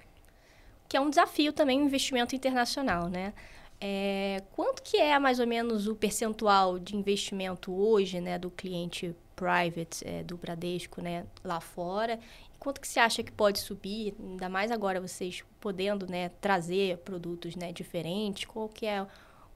que 0.89 0.97
é 0.97 1.01
um 1.01 1.11
desafio 1.11 1.53
também 1.53 1.81
o 1.81 1.85
investimento 1.85 2.35
internacional, 2.35 3.09
né? 3.09 3.33
É, 3.81 4.43
quanto 4.53 4.83
que 4.83 4.97
é 4.97 5.19
mais 5.19 5.39
ou 5.39 5.47
menos 5.47 5.87
o 5.87 5.95
percentual 5.95 6.79
de 6.79 6.97
investimento 6.97 7.73
hoje, 7.73 8.21
né, 8.21 8.39
do 8.39 8.51
cliente 8.51 9.15
private 9.35 10.03
é, 10.07 10.23
do 10.23 10.37
Bradesco, 10.37 11.03
né, 11.03 11.27
lá 11.45 11.61
fora. 11.61 12.19
Quanto 12.59 12.81
que 12.81 12.89
você 12.89 12.99
acha 12.99 13.23
que 13.23 13.31
pode 13.31 13.59
subir, 13.59 14.15
ainda 14.19 14.49
mais 14.49 14.71
agora 14.71 14.99
vocês 14.99 15.45
podendo, 15.61 16.07
né, 16.07 16.31
trazer 16.41 16.97
produtos, 16.99 17.55
né, 17.55 17.71
diferentes? 17.71 18.47
Qual 18.47 18.69
que 18.69 18.87
é 18.87 19.07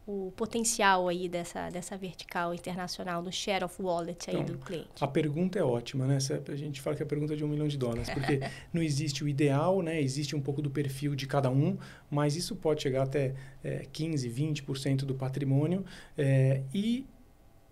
o 0.07 0.33
potencial 0.37 1.09
aí 1.09 1.29
dessa, 1.29 1.71
dessa 1.71 1.97
vertical 1.97 2.55
internacional, 2.55 3.23
do 3.23 3.31
share 3.31 3.65
of 3.65 3.81
wallet 3.81 4.31
aí 4.31 4.37
então, 4.37 4.57
do 4.57 4.59
cliente? 4.59 4.89
A 5.01 5.07
pergunta 5.07 5.59
é 5.59 5.63
ótima, 5.63 6.07
né? 6.07 6.19
A 6.49 6.57
gente 6.57 6.81
fala 6.81 6.97
que 6.97 7.03
a 7.03 7.07
pergunta 7.07 7.35
é 7.35 7.37
de 7.37 7.45
um 7.45 7.49
milhão 7.49 7.69
de 7.69 7.77
dólares, 7.77 8.11
porque 8.11 8.41
não 8.73 8.83
existe 8.83 9.23
o 9.23 9.29
ideal, 9.29 9.83
né? 9.83 10.01
Existe 10.01 10.35
um 10.35 10.41
pouco 10.41 10.61
do 10.61 10.71
perfil 10.71 11.15
de 11.15 11.27
cada 11.27 11.51
um, 11.51 11.79
mas 12.11 12.35
isso 12.35 12.57
pode 12.57 12.83
chegar 12.83 13.03
até 13.03 13.35
é, 13.63 13.87
15, 13.93 14.29
20% 14.29 14.97
do 15.05 15.15
patrimônio 15.15 15.85
é, 16.17 16.63
e 16.75 17.07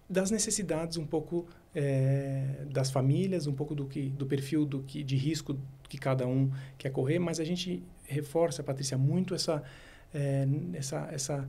das 0.08 0.30
necessidades 0.30 0.96
um 0.96 1.06
pouco 1.06 1.46
é, 1.74 2.64
das 2.70 2.90
famílias, 2.90 3.46
um 3.46 3.52
pouco 3.52 3.74
do 3.74 3.86
que 3.86 4.08
do 4.10 4.26
perfil 4.26 4.64
do 4.64 4.82
que 4.82 5.02
de 5.02 5.16
risco 5.16 5.58
que 5.88 5.98
cada 5.98 6.26
um 6.26 6.50
quer 6.76 6.90
correr, 6.90 7.18
mas 7.18 7.40
a 7.40 7.44
gente 7.44 7.82
reforça, 8.04 8.62
Patrícia, 8.62 8.96
muito 8.96 9.34
essa 9.34 9.62
é, 10.14 10.46
essa 10.74 11.08
essa 11.12 11.48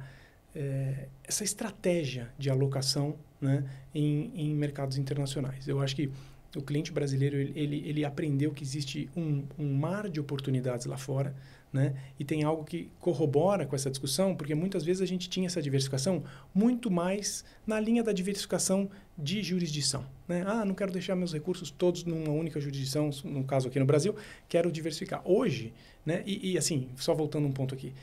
é, 0.55 1.07
essa 1.23 1.43
estratégia 1.43 2.29
de 2.37 2.49
alocação 2.49 3.15
né, 3.39 3.63
em, 3.93 4.31
em 4.35 4.55
mercados 4.55 4.97
internacionais. 4.97 5.67
Eu 5.67 5.79
acho 5.81 5.95
que 5.95 6.11
o 6.55 6.61
cliente 6.61 6.91
brasileiro 6.91 7.37
ele, 7.37 7.83
ele 7.87 8.03
aprendeu 8.03 8.51
que 8.51 8.63
existe 8.63 9.09
um, 9.15 9.43
um 9.57 9.73
mar 9.73 10.09
de 10.09 10.19
oportunidades 10.19 10.85
lá 10.85 10.97
fora 10.97 11.35
né? 11.71 11.93
E 12.19 12.25
tem 12.25 12.43
algo 12.43 12.63
que 12.63 12.89
corrobora 12.99 13.65
com 13.65 13.75
essa 13.75 13.89
discussão, 13.89 14.35
porque 14.35 14.55
muitas 14.55 14.83
vezes 14.83 15.01
a 15.01 15.05
gente 15.05 15.29
tinha 15.29 15.45
essa 15.45 15.61
diversificação 15.61 16.23
muito 16.53 16.89
mais 16.89 17.45
na 17.65 17.79
linha 17.79 18.03
da 18.03 18.11
diversificação 18.11 18.89
de 19.17 19.43
jurisdição. 19.43 20.03
Né? 20.27 20.43
Ah, 20.47 20.65
não 20.65 20.73
quero 20.73 20.91
deixar 20.91 21.15
meus 21.15 21.31
recursos 21.31 21.69
todos 21.69 22.03
numa 22.03 22.31
única 22.31 22.59
jurisdição, 22.59 23.11
no 23.23 23.43
caso 23.43 23.67
aqui 23.67 23.79
no 23.79 23.85
Brasil, 23.85 24.15
quero 24.47 24.71
diversificar. 24.71 25.21
Hoje, 25.23 25.73
né? 26.03 26.23
e, 26.25 26.53
e 26.53 26.57
assim, 26.57 26.89
só 26.95 27.13
voltando 27.13 27.47
um 27.47 27.51
ponto 27.51 27.75
aqui, 27.75 27.93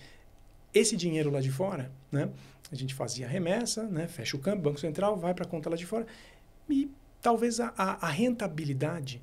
esse 0.76 0.96
dinheiro 0.96 1.30
lá 1.30 1.40
de 1.40 1.50
fora, 1.50 1.90
né? 2.10 2.28
a 2.70 2.74
gente 2.74 2.94
fazia 2.94 3.28
remessa, 3.28 3.84
né? 3.84 4.08
fecha 4.08 4.36
o 4.36 4.40
câmbio, 4.40 4.62
Banco 4.62 4.80
Central, 4.80 5.16
vai 5.16 5.32
para 5.32 5.44
a 5.44 5.48
conta 5.48 5.70
lá 5.70 5.76
de 5.76 5.86
fora, 5.86 6.06
e 6.68 6.90
talvez 7.22 7.60
a, 7.60 7.72
a, 7.76 8.08
rentabilidade 8.08 9.22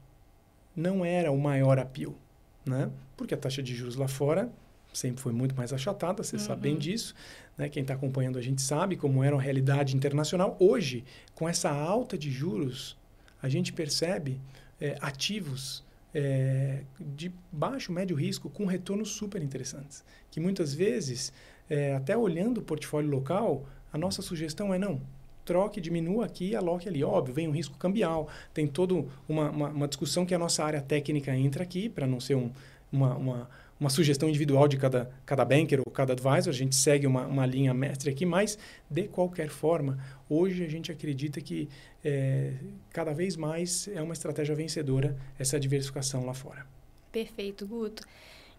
não 0.75 1.03
era 1.03 1.31
o 1.31 1.37
maior 1.37 1.77
apelo 1.77 2.17
né? 2.65 2.89
Porque 3.17 3.33
a 3.33 3.37
taxa 3.37 3.61
de 3.61 3.75
juros 3.75 3.95
lá 3.95 4.07
fora 4.07 4.49
sempre 4.93 5.21
foi 5.21 5.33
muito 5.33 5.55
mais 5.55 5.73
achatada, 5.73 6.23
você 6.23 6.35
uhum. 6.35 6.41
sabe 6.41 6.61
bem 6.61 6.77
disso. 6.77 7.15
Né? 7.57 7.67
Quem 7.67 7.81
está 7.81 7.95
acompanhando 7.95 8.37
a 8.37 8.41
gente 8.41 8.61
sabe 8.61 8.95
como 8.95 9.23
era 9.23 9.35
a 9.35 9.41
realidade 9.41 9.95
internacional. 9.95 10.55
Hoje, 10.59 11.03
com 11.33 11.49
essa 11.49 11.71
alta 11.71 12.17
de 12.17 12.31
juros, 12.31 12.95
a 13.41 13.49
gente 13.49 13.73
percebe 13.73 14.39
é, 14.79 14.95
ativos 15.01 15.83
é, 16.13 16.83
de 16.99 17.33
baixo, 17.51 17.91
médio 17.91 18.15
risco, 18.15 18.49
com 18.49 18.65
retornos 18.65 19.09
super 19.09 19.41
interessantes. 19.41 20.03
Que 20.29 20.39
muitas 20.39 20.73
vezes, 20.73 21.33
é, 21.69 21.95
até 21.95 22.15
olhando 22.15 22.59
o 22.59 22.63
portfólio 22.63 23.09
local, 23.09 23.65
a 23.91 23.97
nossa 23.97 24.21
sugestão 24.21 24.73
é 24.73 24.77
não, 24.77 25.01
troque, 25.43 25.81
diminua 25.81 26.25
aqui 26.25 26.49
e 26.49 26.55
aloque 26.55 26.87
ali. 26.87 27.03
Óbvio, 27.03 27.33
vem 27.33 27.47
um 27.47 27.51
risco 27.51 27.77
cambial, 27.77 28.27
tem 28.53 28.67
toda 28.67 29.05
uma, 29.27 29.49
uma, 29.49 29.69
uma, 29.69 29.87
discussão 29.87 30.25
que 30.25 30.33
a 30.33 30.39
nossa 30.39 30.63
área 30.63 30.81
técnica 30.81 31.35
entra 31.35 31.63
aqui, 31.63 31.89
para 31.89 32.07
não 32.07 32.19
ser 32.19 32.35
um, 32.35 32.51
uma, 32.91 33.15
uma, 33.15 33.49
uma, 33.79 33.89
sugestão 33.89 34.29
individual 34.29 34.67
de 34.67 34.77
cada, 34.77 35.11
cada 35.25 35.43
banker 35.43 35.81
ou 35.85 35.91
cada 35.91 36.13
advisor, 36.13 36.49
a 36.49 36.55
gente 36.55 36.75
segue 36.75 37.05
uma, 37.05 37.25
uma 37.25 37.45
linha 37.45 37.73
mestre 37.73 38.09
aqui, 38.09 38.25
mas 38.25 38.57
de 38.89 39.07
qualquer 39.07 39.49
forma, 39.49 39.97
hoje 40.29 40.63
a 40.63 40.69
gente 40.69 40.91
acredita 40.91 41.41
que 41.41 41.69
é, 42.03 42.53
cada 42.91 43.13
vez 43.13 43.35
mais 43.35 43.87
é 43.89 44.01
uma 44.01 44.13
estratégia 44.13 44.55
vencedora 44.55 45.17
essa 45.37 45.59
diversificação 45.59 46.25
lá 46.25 46.33
fora. 46.33 46.65
Perfeito, 47.11 47.67
Guto. 47.67 48.03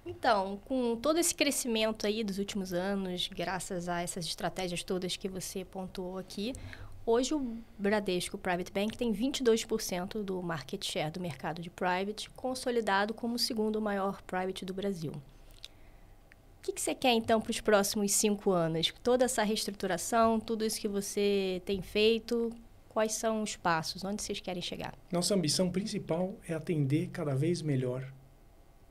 Então, 0.06 0.60
com 0.66 0.96
todo 0.96 1.18
esse 1.18 1.34
crescimento 1.34 2.06
aí 2.06 2.22
dos 2.22 2.38
últimos 2.38 2.74
anos, 2.74 3.28
graças 3.34 3.88
a 3.88 4.02
essas 4.02 4.26
estratégias 4.26 4.82
todas 4.82 5.16
que 5.16 5.28
você 5.28 5.64
pontuou 5.64 6.18
aqui, 6.18 6.52
hoje 7.06 7.34
o 7.34 7.58
Bradesco 7.78 8.38
Private 8.38 8.72
Bank 8.72 8.96
tem 8.96 9.12
22% 9.12 10.22
do 10.22 10.42
market 10.42 10.84
share 10.84 11.10
do 11.10 11.20
mercado 11.20 11.60
de 11.60 11.70
private, 11.70 12.30
consolidado 12.30 13.14
como 13.14 13.34
o 13.34 13.38
segundo 13.38 13.80
maior 13.80 14.22
private 14.22 14.64
do 14.64 14.74
Brasil. 14.74 15.12
O 15.12 16.62
que, 16.62 16.72
que 16.72 16.80
você 16.80 16.94
quer 16.94 17.12
então 17.12 17.40
para 17.40 17.50
os 17.50 17.60
próximos 17.60 18.12
cinco 18.12 18.50
anos? 18.50 18.92
Toda 19.02 19.26
essa 19.26 19.42
reestruturação, 19.42 20.40
tudo 20.40 20.64
isso 20.64 20.80
que 20.80 20.88
você 20.88 21.60
tem 21.66 21.82
feito, 21.82 22.50
quais 22.88 23.12
são 23.12 23.42
os 23.42 23.54
passos? 23.54 24.02
Onde 24.02 24.22
vocês 24.22 24.40
querem 24.40 24.62
chegar? 24.62 24.94
Nossa 25.12 25.34
ambição 25.34 25.70
principal 25.70 26.34
é 26.48 26.54
atender 26.54 27.08
cada 27.08 27.34
vez 27.34 27.60
melhor 27.60 28.10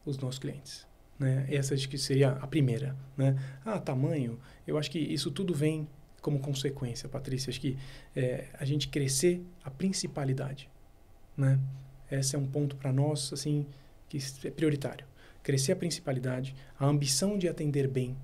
os 0.06 0.18
nossos 0.18 0.38
clientes. 0.38 0.86
Né? 1.18 1.48
Essa 1.50 1.74
acho 1.74 1.90
que 1.90 1.98
seria 1.98 2.32
a 2.32 2.46
primeira. 2.46 2.96
Né? 3.18 3.36
Ah, 3.66 3.80
tamanho, 3.80 4.40
eu 4.68 4.78
acho 4.78 4.92
que 4.92 5.00
isso 5.00 5.32
tudo 5.32 5.54
vem 5.54 5.88
como 6.24 6.40
consequência, 6.40 7.08
Patrícia. 7.10 7.52
Acho 7.52 7.60
que 7.60 7.78
é, 8.16 8.46
a 8.54 8.66
gente 8.66 8.88
crescer 8.88 9.44
a 9.64 9.70
principalidade. 9.70 10.70
Né? 11.38 11.60
Esse 12.10 12.36
é 12.36 12.40
um 12.40 12.48
ponto 12.48 12.76
para 12.78 12.92
nós 12.92 13.32
assim 13.34 13.68
que 14.08 14.18
é 14.46 14.50
prioritário. 14.50 15.06
Crescer 15.44 15.74
a 15.74 15.76
principalidade, 15.76 16.56
a 16.80 16.86
ambição 16.86 17.38
de 17.38 17.50
atender 17.50 17.88
bem, 17.90 18.16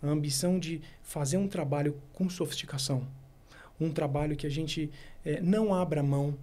a 0.00 0.06
ambição 0.06 0.58
de 0.58 0.80
fazer 1.02 1.36
um 1.36 1.48
trabalho 1.48 2.00
com 2.12 2.30
sofisticação, 2.30 3.06
um 3.80 3.90
trabalho 3.90 4.36
que 4.36 4.46
a 4.46 4.50
gente 4.50 4.88
é, 5.24 5.40
não 5.40 5.74
abra 5.74 6.02
mão 6.04 6.38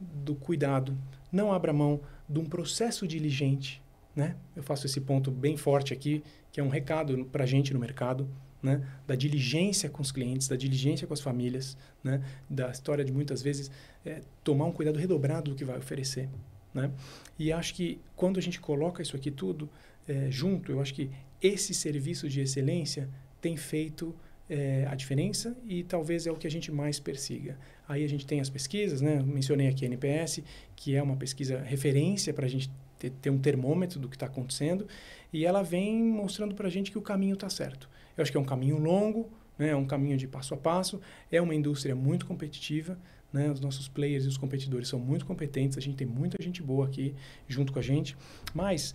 do 0.00 0.34
cuidado, 0.34 0.98
não 1.30 1.52
abra 1.52 1.72
mão 1.72 2.00
de 2.28 2.40
um 2.40 2.44
processo 2.44 3.06
diligente, 3.06 3.80
né? 4.16 4.34
Eu 4.56 4.62
faço 4.64 4.86
esse 4.86 5.00
ponto 5.00 5.30
bem 5.30 5.56
forte 5.56 5.92
aqui, 5.92 6.24
que 6.50 6.58
é 6.58 6.64
um 6.64 6.68
recado 6.68 7.24
para 7.26 7.44
a 7.44 7.46
gente 7.46 7.72
no 7.72 7.78
mercado, 7.78 8.28
né? 8.62 8.82
Da 9.06 9.14
diligência 9.14 9.88
com 9.88 10.02
os 10.02 10.10
clientes, 10.10 10.48
da 10.48 10.56
diligência 10.56 11.06
com 11.06 11.14
as 11.14 11.20
famílias, 11.20 11.76
né? 12.02 12.22
Da 12.48 12.70
história 12.70 13.04
de 13.04 13.12
muitas 13.12 13.42
vezes 13.42 13.70
é, 14.04 14.22
tomar 14.42 14.66
um 14.66 14.72
cuidado 14.72 14.98
redobrado 14.98 15.50
do 15.50 15.56
que 15.56 15.64
vai 15.64 15.78
oferecer, 15.78 16.28
né? 16.74 16.90
E 17.38 17.52
acho 17.52 17.74
que 17.74 18.00
quando 18.16 18.38
a 18.38 18.42
gente 18.42 18.60
coloca 18.60 19.02
isso 19.02 19.16
aqui 19.16 19.30
tudo 19.30 19.68
é, 20.06 20.30
junto, 20.30 20.72
eu 20.72 20.80
acho 20.80 20.94
que 20.94 21.10
esse 21.40 21.72
serviço 21.72 22.28
de 22.28 22.40
excelência 22.40 23.08
tem 23.40 23.56
feito 23.56 24.14
é, 24.50 24.86
a 24.88 24.94
diferença 24.94 25.56
e 25.66 25.84
talvez 25.84 26.26
é 26.26 26.32
o 26.32 26.36
que 26.36 26.46
a 26.46 26.50
gente 26.50 26.72
mais 26.72 26.98
persiga. 26.98 27.58
Aí 27.86 28.04
a 28.04 28.08
gente 28.08 28.26
tem 28.26 28.40
as 28.40 28.50
pesquisas, 28.50 29.00
né? 29.00 29.22
Mencionei 29.22 29.68
aqui 29.68 29.84
a 29.84 29.88
NPS, 29.88 30.42
que 30.74 30.96
é 30.96 31.02
uma 31.02 31.16
pesquisa 31.16 31.60
referência 31.60 32.32
para 32.32 32.46
a 32.46 32.48
gente 32.48 32.70
ter, 32.98 33.10
ter, 33.10 33.30
um 33.30 33.38
termômetro 33.38 33.98
do 33.98 34.08
que 34.08 34.16
está 34.16 34.26
acontecendo, 34.26 34.86
e 35.32 35.44
ela 35.44 35.62
vem 35.62 36.02
mostrando 36.02 36.54
para 36.54 36.66
a 36.66 36.70
gente 36.70 36.90
que 36.90 36.98
o 36.98 37.02
caminho 37.02 37.34
está 37.34 37.48
certo. 37.48 37.88
Eu 38.16 38.22
acho 38.22 38.30
que 38.30 38.36
é 38.36 38.40
um 38.40 38.44
caminho 38.44 38.78
longo, 38.78 39.30
né? 39.58 39.70
é 39.70 39.76
um 39.76 39.86
caminho 39.86 40.16
de 40.16 40.26
passo 40.26 40.54
a 40.54 40.56
passo, 40.56 41.00
é 41.30 41.40
uma 41.40 41.54
indústria 41.54 41.94
muito 41.94 42.26
competitiva, 42.26 42.98
né? 43.32 43.50
os 43.50 43.60
nossos 43.60 43.88
players 43.88 44.24
e 44.24 44.28
os 44.28 44.36
competidores 44.36 44.88
são 44.88 44.98
muito 44.98 45.26
competentes, 45.26 45.76
a 45.76 45.80
gente 45.80 45.96
tem 45.96 46.06
muita 46.06 46.42
gente 46.42 46.62
boa 46.62 46.86
aqui 46.86 47.14
junto 47.46 47.72
com 47.72 47.78
a 47.78 47.82
gente, 47.82 48.16
mas 48.54 48.94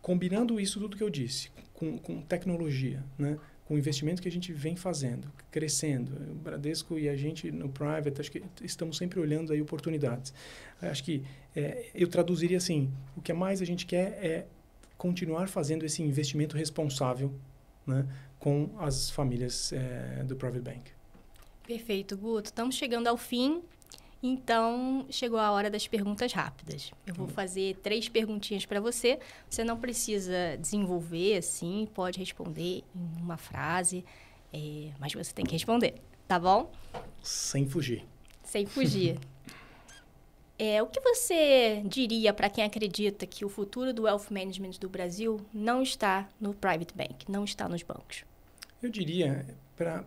combinando 0.00 0.58
isso 0.58 0.80
tudo 0.80 0.96
que 0.96 1.02
eu 1.02 1.10
disse, 1.10 1.50
com, 1.74 1.98
com 1.98 2.20
tecnologia, 2.22 3.04
né? 3.18 3.38
com 3.70 3.76
o 3.76 3.78
investimento 3.78 4.20
que 4.20 4.26
a 4.26 4.32
gente 4.32 4.52
vem 4.52 4.74
fazendo, 4.74 5.30
crescendo, 5.48 6.10
o 6.32 6.34
Bradesco 6.34 6.98
e 6.98 7.08
a 7.08 7.14
gente 7.14 7.52
no 7.52 7.68
private, 7.68 8.20
acho 8.20 8.32
que 8.32 8.42
estamos 8.64 8.96
sempre 8.96 9.20
olhando 9.20 9.52
aí 9.52 9.62
oportunidades. 9.62 10.34
Acho 10.82 11.04
que 11.04 11.22
é, 11.54 11.90
eu 11.94 12.08
traduziria 12.08 12.58
assim, 12.58 12.90
o 13.16 13.20
que 13.20 13.32
mais 13.32 13.60
a 13.60 13.64
gente 13.64 13.86
quer 13.86 14.24
é 14.24 14.46
continuar 14.96 15.48
fazendo 15.48 15.84
esse 15.84 16.02
investimento 16.02 16.56
responsável 16.56 17.34
né, 17.86 18.06
com 18.38 18.70
as 18.78 19.10
famílias 19.10 19.72
é, 19.72 20.22
do 20.24 20.36
private 20.36 20.62
bank. 20.62 20.92
Perfeito, 21.66 22.16
Guto. 22.16 22.48
Estamos 22.48 22.74
chegando 22.74 23.06
ao 23.06 23.16
fim 23.16 23.62
então, 24.22 25.06
chegou 25.08 25.38
a 25.38 25.50
hora 25.50 25.70
das 25.70 25.88
perguntas 25.88 26.32
rápidas. 26.32 26.92
Eu 27.06 27.14
vou 27.14 27.26
hum. 27.26 27.30
fazer 27.30 27.76
três 27.76 28.08
perguntinhas 28.08 28.66
para 28.66 28.78
você. 28.78 29.18
Você 29.48 29.64
não 29.64 29.78
precisa 29.78 30.56
desenvolver 30.58 31.38
assim, 31.38 31.88
pode 31.94 32.18
responder 32.18 32.84
em 32.94 33.22
uma 33.22 33.38
frase, 33.38 34.04
é, 34.52 34.90
mas 34.98 35.14
você 35.14 35.32
tem 35.32 35.44
que 35.44 35.52
responder, 35.52 35.94
tá 36.28 36.38
bom? 36.38 36.70
Sem 37.22 37.66
fugir. 37.66 38.04
Sem 38.42 38.66
fugir. 38.66 39.18
é, 40.60 40.82
o 40.82 40.86
que 40.86 41.00
você 41.00 41.82
diria 41.86 42.34
para 42.34 42.50
quem 42.50 42.62
acredita 42.62 43.26
que 43.26 43.46
o 43.46 43.48
futuro 43.48 43.94
do 43.94 44.02
wealth 44.02 44.26
management 44.30 44.72
do 44.78 44.90
Brasil 44.90 45.40
não 45.54 45.82
está 45.82 46.28
no 46.38 46.52
private 46.52 46.94
bank, 46.94 47.30
não 47.30 47.44
está 47.44 47.66
nos 47.66 47.82
bancos? 47.82 48.26
Eu 48.82 48.90
diria 48.90 49.46
para 49.74 50.04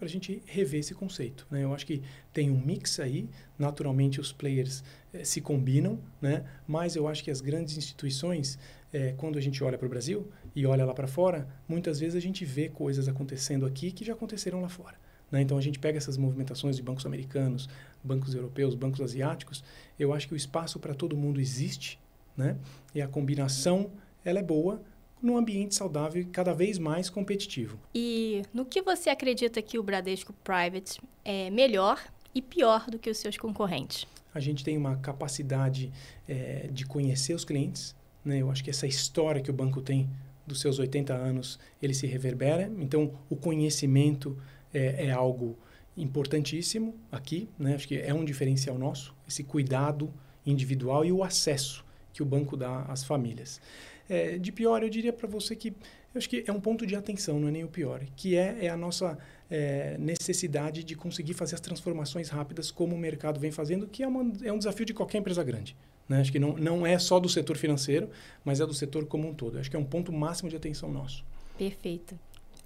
a 0.00 0.06
gente 0.06 0.42
rever 0.46 0.80
esse 0.80 0.94
conceito. 0.94 1.46
Né? 1.50 1.62
Eu 1.64 1.74
acho 1.74 1.84
que 1.84 2.00
tem 2.32 2.50
um 2.50 2.58
mix 2.58 2.98
aí, 2.98 3.28
naturalmente 3.58 4.18
os 4.18 4.32
players 4.32 4.82
eh, 5.12 5.24
se 5.24 5.42
combinam, 5.42 5.98
né? 6.22 6.42
mas 6.66 6.96
eu 6.96 7.06
acho 7.06 7.22
que 7.22 7.30
as 7.30 7.42
grandes 7.42 7.76
instituições, 7.76 8.58
eh, 8.94 9.12
quando 9.18 9.36
a 9.36 9.42
gente 9.42 9.62
olha 9.62 9.76
para 9.76 9.86
o 9.86 9.90
Brasil 9.90 10.26
e 10.56 10.64
olha 10.64 10.86
lá 10.86 10.94
para 10.94 11.06
fora, 11.06 11.46
muitas 11.68 12.00
vezes 12.00 12.16
a 12.16 12.20
gente 12.20 12.46
vê 12.46 12.70
coisas 12.70 13.08
acontecendo 13.08 13.66
aqui 13.66 13.92
que 13.92 14.06
já 14.06 14.14
aconteceram 14.14 14.62
lá 14.62 14.70
fora. 14.70 14.96
Né? 15.30 15.42
Então 15.42 15.56
a 15.56 15.60
gente 15.60 15.78
pega 15.78 15.98
essas 15.98 16.16
movimentações 16.16 16.76
de 16.76 16.82
bancos 16.82 17.06
americanos, 17.06 17.68
bancos 18.02 18.34
europeus, 18.34 18.74
bancos 18.74 19.00
asiáticos, 19.00 19.62
eu 19.98 20.12
acho 20.12 20.28
que 20.28 20.34
o 20.34 20.36
espaço 20.36 20.78
para 20.78 20.94
todo 20.94 21.16
mundo 21.16 21.40
existe, 21.40 21.98
né? 22.36 22.56
e 22.94 23.02
a 23.02 23.08
combinação 23.08 23.90
ela 24.24 24.38
é 24.38 24.42
boa, 24.42 24.82
num 25.22 25.36
ambiente 25.36 25.74
saudável 25.74 26.22
e 26.22 26.24
cada 26.24 26.54
vez 26.54 26.78
mais 26.78 27.10
competitivo. 27.10 27.78
E 27.94 28.42
no 28.54 28.64
que 28.64 28.80
você 28.80 29.10
acredita 29.10 29.60
que 29.60 29.78
o 29.78 29.82
Bradesco 29.82 30.32
Private 30.44 31.00
é 31.24 31.50
melhor 31.50 32.02
e 32.34 32.40
pior 32.40 32.88
do 32.90 32.98
que 32.98 33.10
os 33.10 33.18
seus 33.18 33.36
concorrentes? 33.36 34.06
A 34.32 34.40
gente 34.40 34.64
tem 34.64 34.76
uma 34.76 34.96
capacidade 34.96 35.92
é, 36.28 36.68
de 36.72 36.86
conhecer 36.86 37.34
os 37.34 37.44
clientes. 37.44 37.94
Né? 38.24 38.38
Eu 38.38 38.50
acho 38.50 38.62
que 38.62 38.70
essa 38.70 38.86
história 38.86 39.42
que 39.42 39.50
o 39.50 39.54
banco 39.54 39.80
tem 39.80 40.08
dos 40.46 40.60
seus 40.60 40.78
80 40.78 41.12
anos, 41.12 41.58
ele 41.82 41.94
se 41.94 42.06
reverbera. 42.06 42.70
Então, 42.78 43.12
o 43.28 43.36
conhecimento 43.36 44.36
é, 44.72 45.06
é 45.06 45.10
algo 45.10 45.56
importantíssimo 45.96 46.94
aqui. 47.10 47.48
Né? 47.58 47.74
Acho 47.74 47.88
que 47.88 47.98
é 47.98 48.12
um 48.14 48.24
diferencial 48.24 48.78
nosso, 48.78 49.14
esse 49.28 49.44
cuidado 49.44 50.12
individual 50.46 51.04
e 51.04 51.12
o 51.12 51.22
acesso 51.22 51.84
que 52.12 52.22
o 52.22 52.26
banco 52.26 52.56
dá 52.56 52.82
às 52.82 53.04
famílias. 53.04 53.60
É, 54.08 54.38
de 54.38 54.50
pior, 54.50 54.82
eu 54.82 54.90
diria 54.90 55.12
para 55.12 55.28
você 55.28 55.54
que 55.54 55.68
eu 56.12 56.18
acho 56.18 56.28
que 56.28 56.42
é 56.44 56.52
um 56.52 56.60
ponto 56.60 56.84
de 56.84 56.96
atenção, 56.96 57.38
não 57.38 57.46
é 57.46 57.50
nem 57.52 57.62
o 57.62 57.68
pior, 57.68 58.04
que 58.16 58.36
é, 58.36 58.64
é 58.64 58.68
a 58.68 58.76
nossa 58.76 59.16
é, 59.48 59.96
necessidade 59.96 60.82
de 60.82 60.96
conseguir 60.96 61.34
fazer 61.34 61.54
as 61.54 61.60
transformações 61.60 62.28
rápidas 62.28 62.72
como 62.72 62.96
o 62.96 62.98
mercado 62.98 63.38
vem 63.38 63.52
fazendo, 63.52 63.86
que 63.86 64.02
é, 64.02 64.08
uma, 64.08 64.32
é 64.42 64.52
um 64.52 64.58
desafio 64.58 64.84
de 64.84 64.92
qualquer 64.92 65.18
empresa 65.18 65.44
grande. 65.44 65.76
Né? 66.08 66.20
Acho 66.20 66.32
que 66.32 66.40
não, 66.40 66.56
não 66.56 66.84
é 66.84 66.98
só 66.98 67.20
do 67.20 67.28
setor 67.28 67.56
financeiro, 67.56 68.10
mas 68.44 68.60
é 68.60 68.66
do 68.66 68.74
setor 68.74 69.06
como 69.06 69.28
um 69.28 69.34
todo. 69.34 69.58
Acho 69.58 69.70
que 69.70 69.76
é 69.76 69.78
um 69.78 69.84
ponto 69.84 70.12
máximo 70.12 70.50
de 70.50 70.56
atenção 70.56 70.90
nosso. 70.90 71.24
Perfeito. 71.56 72.18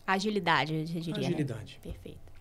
Agilidade, 0.06 0.74
eu 0.74 0.84
diria. 0.84 1.12
Né? 1.12 1.26
Agilidade. 1.26 1.80
Né? 1.84 1.92
Perfeito. 1.92 2.33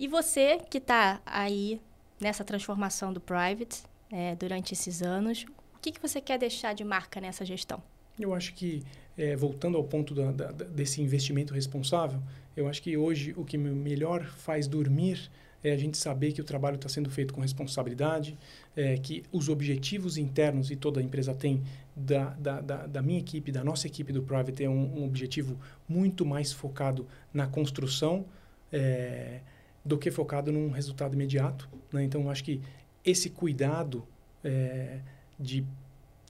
E 0.00 0.08
você 0.08 0.58
que 0.70 0.78
está 0.78 1.20
aí 1.26 1.78
nessa 2.18 2.42
transformação 2.42 3.12
do 3.12 3.20
private 3.20 3.82
é, 4.10 4.34
durante 4.34 4.72
esses 4.72 5.02
anos, 5.02 5.44
o 5.74 5.78
que, 5.78 5.92
que 5.92 6.00
você 6.00 6.22
quer 6.22 6.38
deixar 6.38 6.72
de 6.72 6.82
marca 6.82 7.20
nessa 7.20 7.44
gestão? 7.44 7.82
Eu 8.18 8.32
acho 8.32 8.54
que, 8.54 8.82
é, 9.14 9.36
voltando 9.36 9.76
ao 9.76 9.84
ponto 9.84 10.14
da, 10.14 10.32
da, 10.32 10.52
desse 10.52 11.02
investimento 11.02 11.52
responsável, 11.52 12.18
eu 12.56 12.66
acho 12.66 12.80
que 12.80 12.96
hoje 12.96 13.34
o 13.36 13.44
que 13.44 13.58
melhor 13.58 14.24
faz 14.24 14.66
dormir 14.66 15.30
é 15.62 15.70
a 15.70 15.76
gente 15.76 15.98
saber 15.98 16.32
que 16.32 16.40
o 16.40 16.44
trabalho 16.44 16.76
está 16.76 16.88
sendo 16.88 17.10
feito 17.10 17.34
com 17.34 17.42
responsabilidade, 17.42 18.38
é, 18.74 18.96
que 18.96 19.22
os 19.30 19.50
objetivos 19.50 20.16
internos, 20.16 20.70
e 20.70 20.76
toda 20.76 21.02
empresa 21.02 21.34
tem, 21.34 21.62
da, 21.94 22.30
da, 22.30 22.62
da, 22.62 22.86
da 22.86 23.02
minha 23.02 23.18
equipe, 23.18 23.52
da 23.52 23.62
nossa 23.62 23.86
equipe 23.86 24.14
do 24.14 24.22
Private, 24.22 24.64
é 24.64 24.70
um, 24.70 25.00
um 25.00 25.04
objetivo 25.04 25.60
muito 25.86 26.24
mais 26.24 26.54
focado 26.54 27.06
na 27.34 27.46
construção 27.46 28.24
é, 28.72 29.40
do 29.84 29.98
que 29.98 30.10
focado 30.10 30.52
num 30.52 30.70
resultado 30.70 31.14
imediato. 31.14 31.68
Né? 31.92 32.04
Então, 32.04 32.30
acho 32.30 32.44
que 32.44 32.60
esse 33.04 33.30
cuidado 33.30 34.06
é, 34.44 35.00
de 35.38 35.64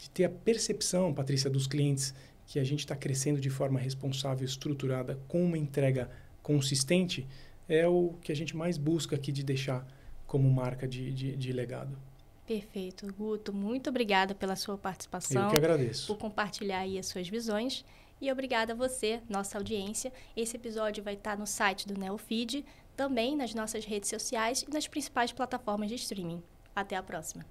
de 0.00 0.08
ter 0.08 0.24
a 0.24 0.30
percepção, 0.30 1.12
Patrícia, 1.12 1.50
dos 1.50 1.66
clientes 1.66 2.14
que 2.46 2.58
a 2.58 2.64
gente 2.64 2.80
está 2.80 2.96
crescendo 2.96 3.38
de 3.38 3.50
forma 3.50 3.78
responsável, 3.78 4.46
estruturada, 4.46 5.20
com 5.28 5.44
uma 5.44 5.58
entrega 5.58 6.10
consistente, 6.42 7.26
é 7.68 7.86
o 7.86 8.14
que 8.22 8.32
a 8.32 8.34
gente 8.34 8.56
mais 8.56 8.78
busca 8.78 9.14
aqui 9.14 9.30
de 9.30 9.44
deixar 9.44 9.86
como 10.26 10.50
marca 10.50 10.88
de, 10.88 11.12
de, 11.12 11.36
de 11.36 11.52
legado. 11.52 11.98
Perfeito, 12.46 13.06
Guto. 13.12 13.52
Muito 13.52 13.90
obrigada 13.90 14.34
pela 14.34 14.56
sua 14.56 14.78
participação. 14.78 15.44
Eu 15.44 15.50
que 15.50 15.56
agradeço. 15.56 16.06
Por 16.06 16.18
compartilhar 16.18 16.80
aí 16.80 16.98
as 16.98 17.06
suas 17.06 17.28
visões. 17.28 17.84
E 18.20 18.32
obrigada 18.32 18.72
a 18.72 18.76
você, 18.76 19.20
nossa 19.28 19.58
audiência. 19.58 20.12
Esse 20.36 20.56
episódio 20.56 21.04
vai 21.04 21.14
estar 21.14 21.38
no 21.38 21.46
site 21.46 21.86
do 21.86 21.98
Neofeed, 21.98 22.64
também 23.00 23.34
nas 23.34 23.54
nossas 23.54 23.86
redes 23.86 24.10
sociais 24.10 24.60
e 24.60 24.70
nas 24.70 24.86
principais 24.86 25.32
plataformas 25.32 25.88
de 25.88 25.94
streaming. 25.94 26.42
Até 26.76 26.96
a 26.96 27.02
próxima! 27.02 27.46